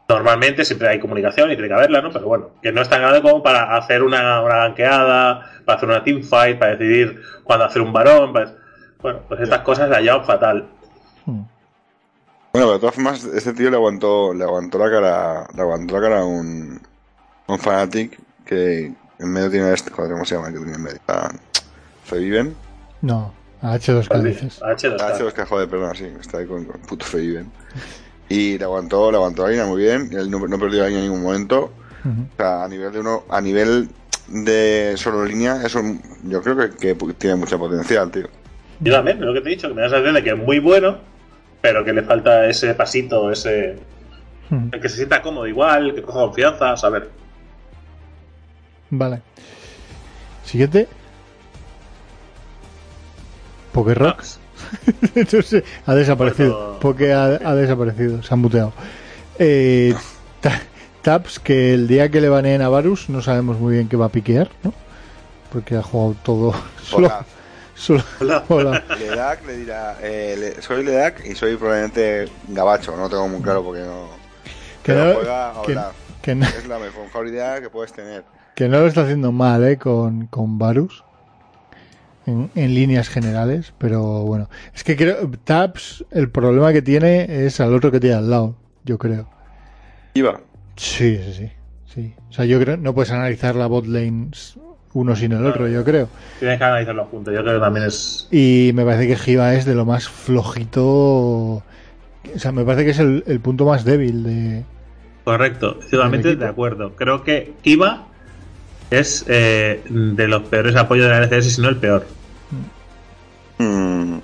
[0.09, 2.11] Normalmente siempre hay comunicación y tiene que haberla, ¿no?
[2.13, 5.89] Pero bueno, que no es tan grande como para hacer una, una ganqueada, para hacer
[5.89, 8.33] una teamfight, para decidir cuándo hacer un varón.
[8.35, 8.53] para-
[9.01, 10.67] Bueno, pues estas cosas la llevan fatal.
[11.25, 11.43] Hmm.
[12.55, 15.97] Bueno, pero de todas formas, este tío le aguantó, le aguantó la cara, le aguantó
[15.97, 16.81] la cara a un,
[17.49, 20.53] a un Fanatic que en medio tiene este, joder, ¿cómo se llama?
[20.53, 21.01] que tiene en medio?
[21.09, 21.33] Ah,
[22.05, 22.55] Feviven.
[23.03, 24.61] No, a H2K dices.
[24.63, 24.97] H2K.
[25.01, 27.51] Ah, se los que joder, perdón, sí, está ahí con, con puto Feviven.
[28.29, 31.03] Y le aguantó, le aguantó la línea muy bien, él no, no perdió la línea
[31.03, 31.73] en ningún momento.
[32.05, 33.89] O sea, a nivel de uno, a nivel
[34.29, 35.83] de solo línea, eso
[36.23, 38.29] yo creo que, que tiene mucho potencial, tío.
[38.79, 40.39] Yo también, lo que te he dicho, que me da la sensación de que es
[40.39, 40.99] muy bueno,
[41.65, 43.79] pero que le falta ese pasito, ese.
[44.51, 47.09] El que se sienta cómodo igual, que coja confianza, a saber.
[48.91, 49.23] Vale.
[50.45, 50.87] Siguiente.
[53.73, 54.23] Pokerrock.
[55.33, 56.79] no sé, ha desaparecido.
[56.81, 58.75] Poke ha, ha desaparecido, se ha muteado.
[59.39, 59.95] Eh,
[60.43, 60.61] ta-
[61.01, 64.05] Taps, que el día que le baneen a Varus no sabemos muy bien qué va
[64.07, 64.75] a piquear, ¿no?
[65.51, 67.11] Porque ha jugado todo solo.
[68.21, 68.45] Hola.
[68.49, 68.85] Hola.
[68.99, 73.63] Ledak le dirá, eh, le- soy Ledak y soy probablemente Gabacho, no tengo muy claro
[73.65, 74.09] porque no...
[74.83, 75.53] Que Pero no- juega
[76.23, 78.25] que- no, Es la mejor idea que puedes tener.
[78.55, 79.77] que no lo está haciendo mal, ¿eh?
[79.79, 81.05] Con, con Varus.
[82.27, 84.49] En, en líneas generales, pero bueno.
[84.75, 85.31] Es que creo.
[85.45, 89.29] Taps, el problema que tiene es al otro que tiene al lado, yo creo.
[90.15, 90.41] Iba.
[90.77, 91.53] Sí, sí, sí.
[91.95, 92.15] sí.
[92.31, 94.31] O sea, yo creo no puedes analizar la bot lane
[94.95, 96.09] uno sin el otro, yo creo.
[96.39, 97.35] Tienes que analizarlo juntos.
[97.35, 98.29] Yo creo que también es.
[98.31, 100.83] Y me parece que Giva es de lo más flojito.
[100.87, 101.63] O
[102.37, 104.65] sea, me parece que es el, el punto más débil de.
[105.25, 106.95] Correcto, totalmente de acuerdo.
[106.97, 108.07] Creo que Kiva
[108.91, 112.07] es eh, de los peores apoyos de la LCS, si no el peor.
[113.59, 114.19] Mm.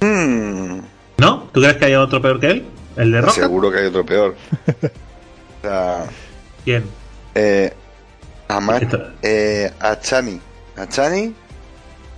[0.00, 0.80] Mm.
[1.18, 1.48] ¿No?
[1.52, 2.64] ¿Tú crees que hay otro peor que él?
[2.96, 3.32] ¿El de Roca?
[3.32, 4.34] Seguro que hay otro peor.
[4.82, 6.04] o sea,
[6.64, 6.84] ¿Quién?
[7.34, 7.72] eh,
[8.56, 10.40] a, Ma- Esto- eh, a Chani.
[10.76, 11.34] A Chani,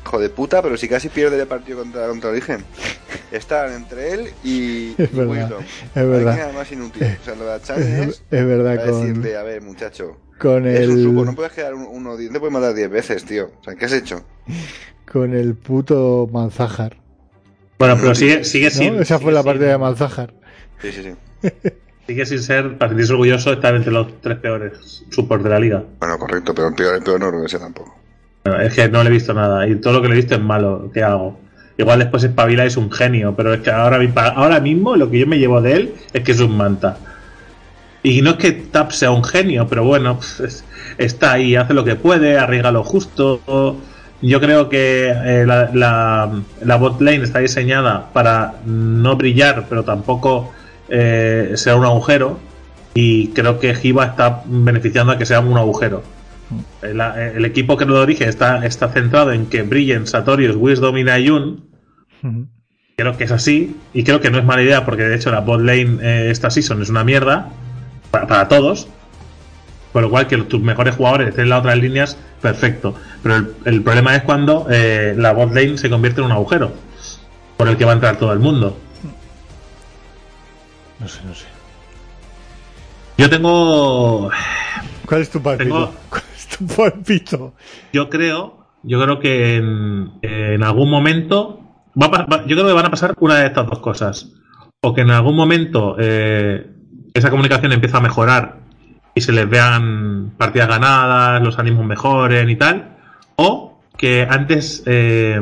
[0.04, 2.64] hijo de puta, pero si casi pierde el partido contra, contra Origen.
[3.32, 5.62] Están entre él y, Es y verdad, Wisdom.
[5.62, 6.36] es verdad.
[6.36, 7.02] nada más inútil.
[7.20, 10.18] O sea, lo de Achani Es, es es verdad, para con, decirle, a ver, muchacho,
[10.38, 12.90] con es un supo, no el, puedes quedar un- uno, no te puedes matar 10
[12.90, 13.50] veces, tío.
[13.60, 14.24] O sea, ¿qué has hecho?
[15.10, 16.96] con el puto Malzahar.
[17.78, 18.70] Bueno, pero sigue, sigue ¿no?
[18.70, 18.94] sin.
[19.00, 20.34] Esa fue sigue la sin- partida de Malzahar.
[20.80, 21.48] Sí, sí, sí.
[22.06, 25.82] Sigue sin ser, para sentirse orgulloso, estar entre los tres peores support de la liga.
[26.00, 27.94] Bueno, correcto, pero el peor, el peor no creo que sea tampoco.
[28.44, 30.34] Bueno, es que no le he visto nada y todo lo que le he visto
[30.34, 30.90] es malo.
[30.92, 31.40] ¿Qué hago?
[31.78, 33.98] Igual después espabila y es un genio, pero es que ahora,
[34.36, 36.98] ahora mismo lo que yo me llevo de él es que es un manta.
[38.02, 40.62] Y no es que Tap sea un genio, pero bueno, es-
[40.98, 43.40] está ahí, hace lo que puede, arriesga lo justo.
[44.20, 46.30] Yo creo que eh, la, la,
[46.62, 50.52] la bot lane está diseñada para no brillar, pero tampoco
[50.88, 52.38] eh, ser un agujero.
[52.94, 56.02] Y creo que Giva está beneficiando a que sea un agujero.
[56.82, 61.04] El, el equipo que lo dirige está, está centrado en que brillen Satorius, Wisdom y
[61.04, 61.64] Nayun.
[62.96, 63.76] Creo que es así.
[63.92, 66.50] Y creo que no es mala idea porque de hecho la bot lane eh, esta
[66.50, 67.50] season es una mierda.
[68.12, 68.86] Para, para todos.
[69.92, 72.94] Por lo cual que tus mejores jugadores estén en las otras líneas, perfecto.
[73.22, 76.72] Pero el, el problema es cuando eh, la bot lane se convierte en un agujero.
[77.56, 78.78] Por el que va a entrar todo el mundo.
[81.04, 81.44] No sé, no sé.
[83.18, 84.30] Yo tengo
[85.06, 85.64] ¿Cuál es tu palpito?
[85.70, 87.54] Tengo- ¿Cuál es tu palpito?
[87.92, 91.60] yo creo, yo creo que en, en algún momento,
[92.00, 94.32] va a pa- va- yo creo que van a pasar una de estas dos cosas.
[94.82, 96.66] O que en algún momento eh,
[97.12, 98.60] esa comunicación empieza a mejorar
[99.14, 102.96] y se les vean partidas ganadas, los ánimos mejoren y tal.
[103.36, 105.38] O que antes, eh,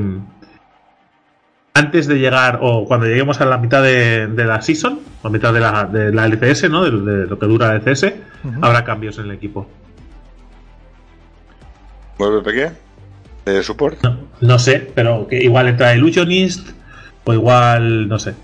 [1.83, 5.31] antes de llegar, o cuando lleguemos a la mitad de, de la season, o a
[5.31, 6.85] mitad de la, de la LCS, ¿no?
[6.85, 8.13] De, de lo que dura la LCS,
[8.61, 9.69] habrá cambios en el equipo.
[12.19, 12.73] ¿Vuelve Peque?
[13.45, 14.03] ¿De support?
[14.03, 16.69] No, no sé, pero que igual entra Illusionist
[17.25, 18.35] o igual, no sé.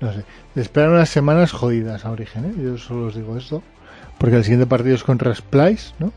[0.00, 0.24] No sé.
[0.54, 2.54] Le esperan unas semanas jodidas a Origen, ¿eh?
[2.62, 3.62] Yo solo os digo esto.
[4.18, 6.12] Porque el siguiente partido es contra Splice, ¿no?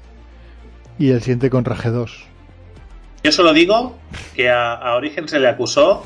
[0.99, 2.09] Y el siguiente contra G2.
[3.23, 3.97] Yo solo digo
[4.35, 6.05] que a, a Origen se le acusó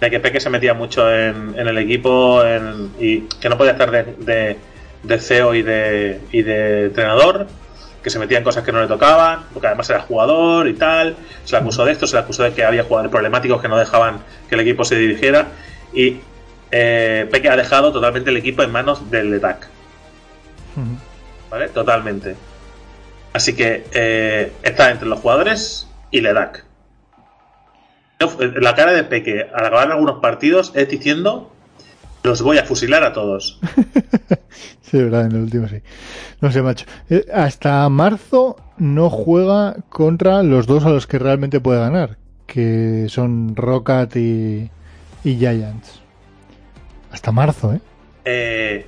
[0.00, 3.72] de que Peque se metía mucho en, en el equipo en- y que no podía
[3.72, 4.58] estar de, de-
[5.02, 7.46] de CEO y de, y de entrenador,
[8.02, 11.16] que se metía en cosas que no le tocaban, porque además era jugador y tal.
[11.44, 13.76] Se le acusó de esto, se le acusó de que había jugadores problemáticos que no
[13.76, 15.48] dejaban que el equipo se dirigiera.
[15.92, 16.20] Y
[16.70, 19.68] eh, Peque ha dejado totalmente el equipo en manos del DETAC.
[20.76, 20.86] Ujú.
[21.50, 21.68] ¿Vale?
[21.68, 22.34] Totalmente.
[23.34, 26.64] Así que eh, está entre los jugadores y Ledak.
[28.60, 31.50] La cara de Peque al acabar algunos partidos es diciendo
[32.22, 33.60] los voy a fusilar a todos.
[34.80, 35.78] Sí, verdad, en el último sí.
[36.40, 36.86] No sé, macho.
[37.10, 43.06] Eh, Hasta marzo no juega contra los dos a los que realmente puede ganar, que
[43.08, 44.70] son Rocket y,
[45.24, 46.00] y Giants.
[47.10, 47.80] Hasta marzo, ¿eh?
[48.24, 48.86] Eh,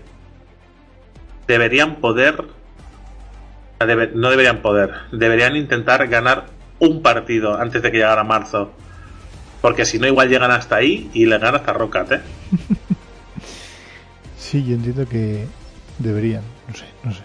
[1.48, 2.44] deberían poder...
[3.80, 4.92] debe- no deberían poder.
[5.10, 6.44] Deberían intentar ganar
[6.78, 8.70] un partido antes de que llegara marzo.
[9.60, 12.20] Porque si no, igual llegan hasta ahí y le ganan hasta Rocket, ¿eh?
[14.38, 15.44] Sí, yo entiendo que
[15.98, 16.42] deberían.
[16.68, 17.22] No sé, no sé.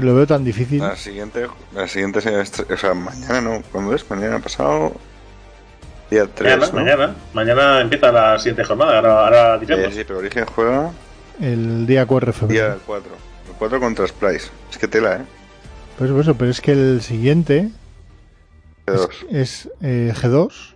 [0.00, 0.78] Lo veo tan difícil.
[0.78, 4.08] La siguiente, la siguiente semestre, o sea, mañana no, ¿cuándo es?
[4.08, 4.92] Mañana pasado.
[6.10, 6.58] Día 3.
[6.58, 6.78] Mañana, ¿no?
[6.78, 7.14] mañana.
[7.34, 8.96] Mañana empieza la siguiente jornada.
[8.98, 9.94] Ahora, ahora Eh, diremos.
[9.94, 10.90] sí, pero Origen juega
[11.40, 12.80] El día 4 de día febrero.
[12.86, 13.12] 4.
[13.48, 14.48] El 4 contra Splice.
[14.70, 15.22] Es que tela, ¿eh?
[15.98, 17.68] Pues eso, pero es que el siguiente
[18.86, 19.26] es, Dos.
[19.30, 20.74] es, eh, G2.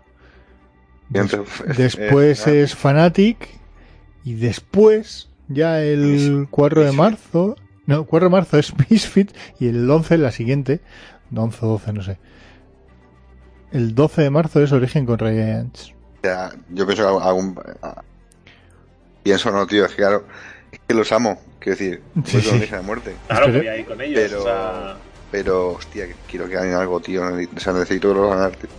[1.08, 1.36] Des-
[1.76, 3.48] después es Fanatic.
[4.24, 6.48] Y después, ya el Misfit.
[6.50, 7.56] 4 de marzo.
[7.86, 9.30] No, 4 de marzo es Misfit.
[9.60, 10.80] Y el 11 la siguiente.
[11.34, 12.18] 11 o 12, no sé.
[13.72, 15.92] el 12 de marzo es Origen contra Giants.
[16.18, 17.58] O sea, yo pienso que algún.
[17.82, 18.02] a-
[19.22, 20.24] Pienso, no, tío, es que claro.
[20.70, 21.40] Es que los amo.
[21.58, 22.58] Quiero decir, Sí, pues sí.
[22.58, 23.14] de muerte.
[23.26, 24.20] Claro, voy a ir con ellos.
[24.24, 24.40] Pero.
[24.40, 24.96] o sea,
[25.36, 27.22] Pero, hostia, que quiero que ganen algo, tío.
[27.22, 28.70] O sea, necesito que tío.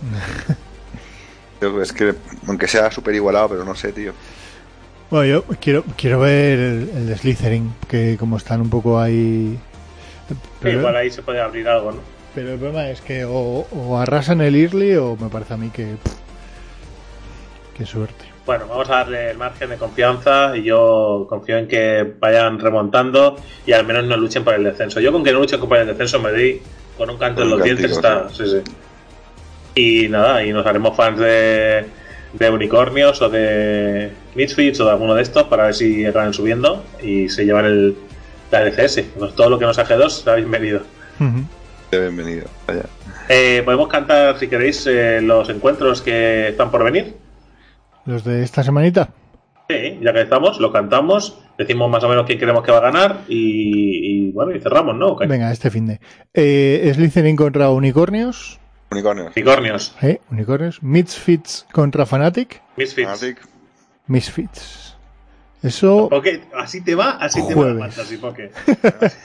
[1.60, 2.16] Yo, es que,
[2.48, 4.12] aunque sea súper igualado, pero no sé, tío.
[5.08, 9.56] Bueno, yo quiero, quiero ver el, el de Slytherin, que como están un poco ahí...
[10.58, 12.00] Pero, igual ahí se puede abrir algo, ¿no?
[12.34, 15.70] pero el problema es que o, o arrasan el Early o me parece a mí
[15.70, 15.94] que...
[15.94, 16.14] pff,
[17.76, 18.24] qué suerte.
[18.48, 23.36] Bueno, vamos a darle el margen de confianza y yo confío en que vayan remontando
[23.66, 25.00] y al menos no luchen por el descenso.
[25.00, 26.62] Yo con que no luchen por el descenso me di
[26.96, 28.30] con un canto en los dientes está.
[28.30, 28.62] Sí, sí.
[29.74, 31.84] Y nada, y nos haremos fans de,
[32.32, 36.82] de unicornios o de Misfits o de alguno de estos para ver si acaban subiendo
[37.02, 37.98] y se llevan el
[38.50, 39.02] la LCS.
[39.18, 40.80] Pues todo lo que nos hace dos será bienvenido.
[41.20, 41.44] Ujú.
[41.92, 42.46] Bienvenido.
[42.66, 42.86] Vaya.
[43.28, 47.27] Eh, Podemos cantar, si queréis, eh, los encuentros que están por venir.
[48.08, 49.10] Los de esta semanita.
[49.68, 52.80] Sí, ya que estamos, lo cantamos, decimos más o menos quién creemos que va a
[52.80, 55.14] ganar y, y, bueno, y cerramos, ¿no?
[55.14, 56.00] Venga, este fin de...
[56.32, 58.58] Eh, Slytherin contra Unicornios.
[58.90, 59.36] Unicornios.
[59.36, 60.22] Unicornios, ¿eh?
[60.30, 60.82] Unicornios.
[60.82, 62.62] Misfits contra Fanatic.
[62.78, 63.06] Misfits.
[63.06, 63.46] Fanatic.
[64.06, 64.96] Misfits.
[65.62, 66.08] Eso...
[66.56, 68.18] Así te va, así te va la Fantasy.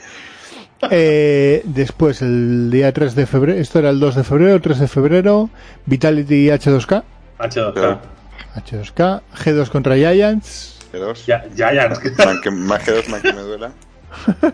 [0.90, 4.80] Eh, después, el día 3 de febrero, esto era el 2 de febrero, el 3
[4.80, 5.48] de febrero,
[5.86, 7.02] Vitality H2K,
[7.38, 8.13] H2K.
[8.54, 11.24] H2K, G2 contra Giants, G2.
[11.26, 12.00] Ya, Giants.
[12.24, 13.72] Man que- más que dos, más que me duela.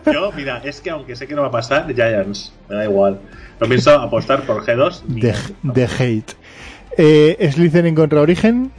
[0.11, 3.19] Yo, mira, es que aunque sé que no va a pasar, Giants, me da igual.
[3.59, 5.01] Lo pienso apostar por G2.
[5.15, 6.33] y- de, de Hate.
[6.97, 8.71] Eh, Slytherin contra Origen,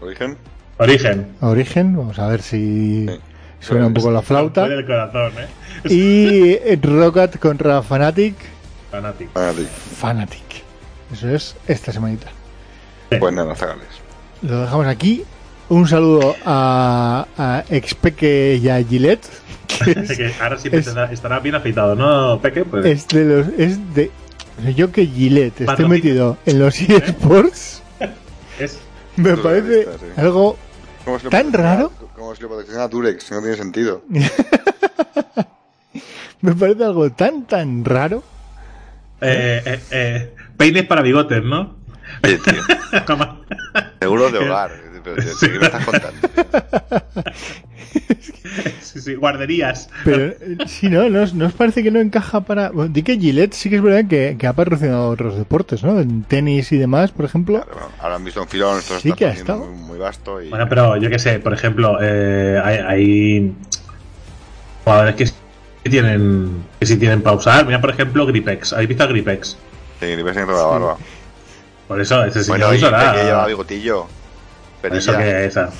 [0.00, 0.36] Origen.
[0.78, 1.26] Origen.
[1.40, 3.18] Origen, vamos a ver si Sí.
[3.60, 4.68] suena un poco la flauta.
[4.68, 5.48] Del corazón, ¿eh?
[5.92, 8.34] Y eh, Rocket contra Fanatic,
[8.90, 9.30] Fanático.
[9.32, 9.68] Fanatic.
[9.68, 10.42] Fanatic.
[11.12, 12.28] Eso es esta semanita.
[13.18, 13.86] Pues nada, zagales.
[14.42, 15.22] Lo dejamos aquí.
[15.68, 19.24] Un saludo a, a Expeque y a Gillette,
[19.84, 22.64] que es, que ahora sí es- estará, bien afeitado, ¿no, Peque?
[22.64, 23.46] Pues, es de los.
[23.56, 24.10] Es de,
[24.74, 27.82] yo que Gillette esté metido en los eSports,
[28.58, 28.80] es
[29.16, 29.88] me parece sí.
[30.16, 30.56] algo
[31.04, 31.92] ¿Cómo se lo ¿Tan raro?
[32.16, 34.02] Como si lo patrocina Durex, no tiene sentido.
[36.40, 38.22] me parece algo tan tan raro
[39.20, 41.76] eh, eh, eh, peines para bigotes, ¿no?
[42.24, 42.60] Oye, tío.
[44.00, 44.70] Seguro de hogar.
[45.04, 46.28] Pero, tío, ¿Qué me estás contando?
[48.82, 49.88] sí, sí, guarderías.
[50.04, 53.02] pero eh, sí no, no os- no os parece que no encaja para bueno, di
[53.02, 56.70] que Gillette sí que es verdad que, que ha patrocinado otros deportes no en tenis
[56.72, 59.30] y demás por ejemplo Claro, bueno, ahora han visto un filón, esto Sí que ha
[59.32, 59.64] estado.
[59.66, 60.40] muy, muy vasto.
[60.42, 60.48] Y...
[60.50, 63.54] Bueno, pero yo qué sé, por ejemplo, eh, hay, hay
[64.84, 65.34] jugadores que sí
[65.84, 67.64] tienen que sí tienen para usar.
[67.66, 68.72] Mira, por ejemplo, Gripex.
[68.72, 69.56] ¿Habéis visto a Gripex?
[70.00, 70.96] Sí, ves en toda la barba.
[71.90, 73.12] Por eso, ese señor bueno, y usará.
[73.14, 74.06] que lleva bigotillo.
[74.80, 75.70] Por eso que esa.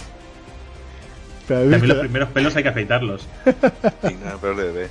[1.46, 3.28] pero También los visto- primeros pelos hay que afeitarlos.
[4.08, 4.88] Sí, pero de bebé.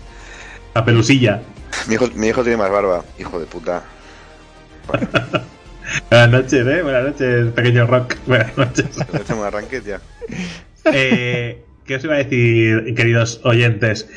[0.73, 1.41] La pelusilla.
[1.89, 3.83] Mi hijo, mi hijo tiene más barba, hijo de puta.
[6.09, 6.81] Buenas noches, eh.
[6.83, 8.15] Buenas noches, pequeño rock.
[8.25, 8.87] Buenas noches.
[9.13, 9.99] Hacemos arranque ya.
[10.85, 14.07] Eh, ¿Qué os iba a decir, queridos oyentes?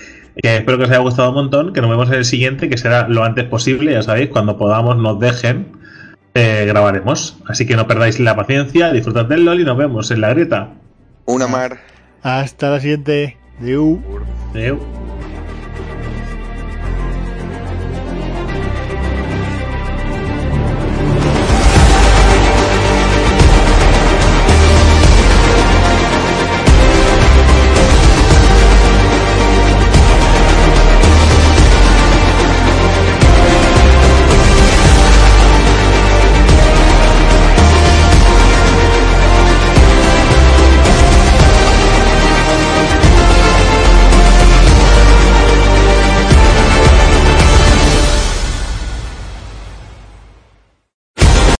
[0.40, 2.78] Que espero que os haya gustado un montón, que nos vemos en el siguiente, que
[2.78, 5.66] será lo antes posible, ya sabéis, cuando podamos, nos dejen,
[6.34, 7.38] eh, grabaremos.
[7.46, 10.70] Así que no perdáis la paciencia, disfrutad del LOL y nos vemos en la grieta.
[11.24, 11.78] Una mar.
[12.22, 14.00] hasta la siguiente Adeu.
[14.50, 14.80] Adeu.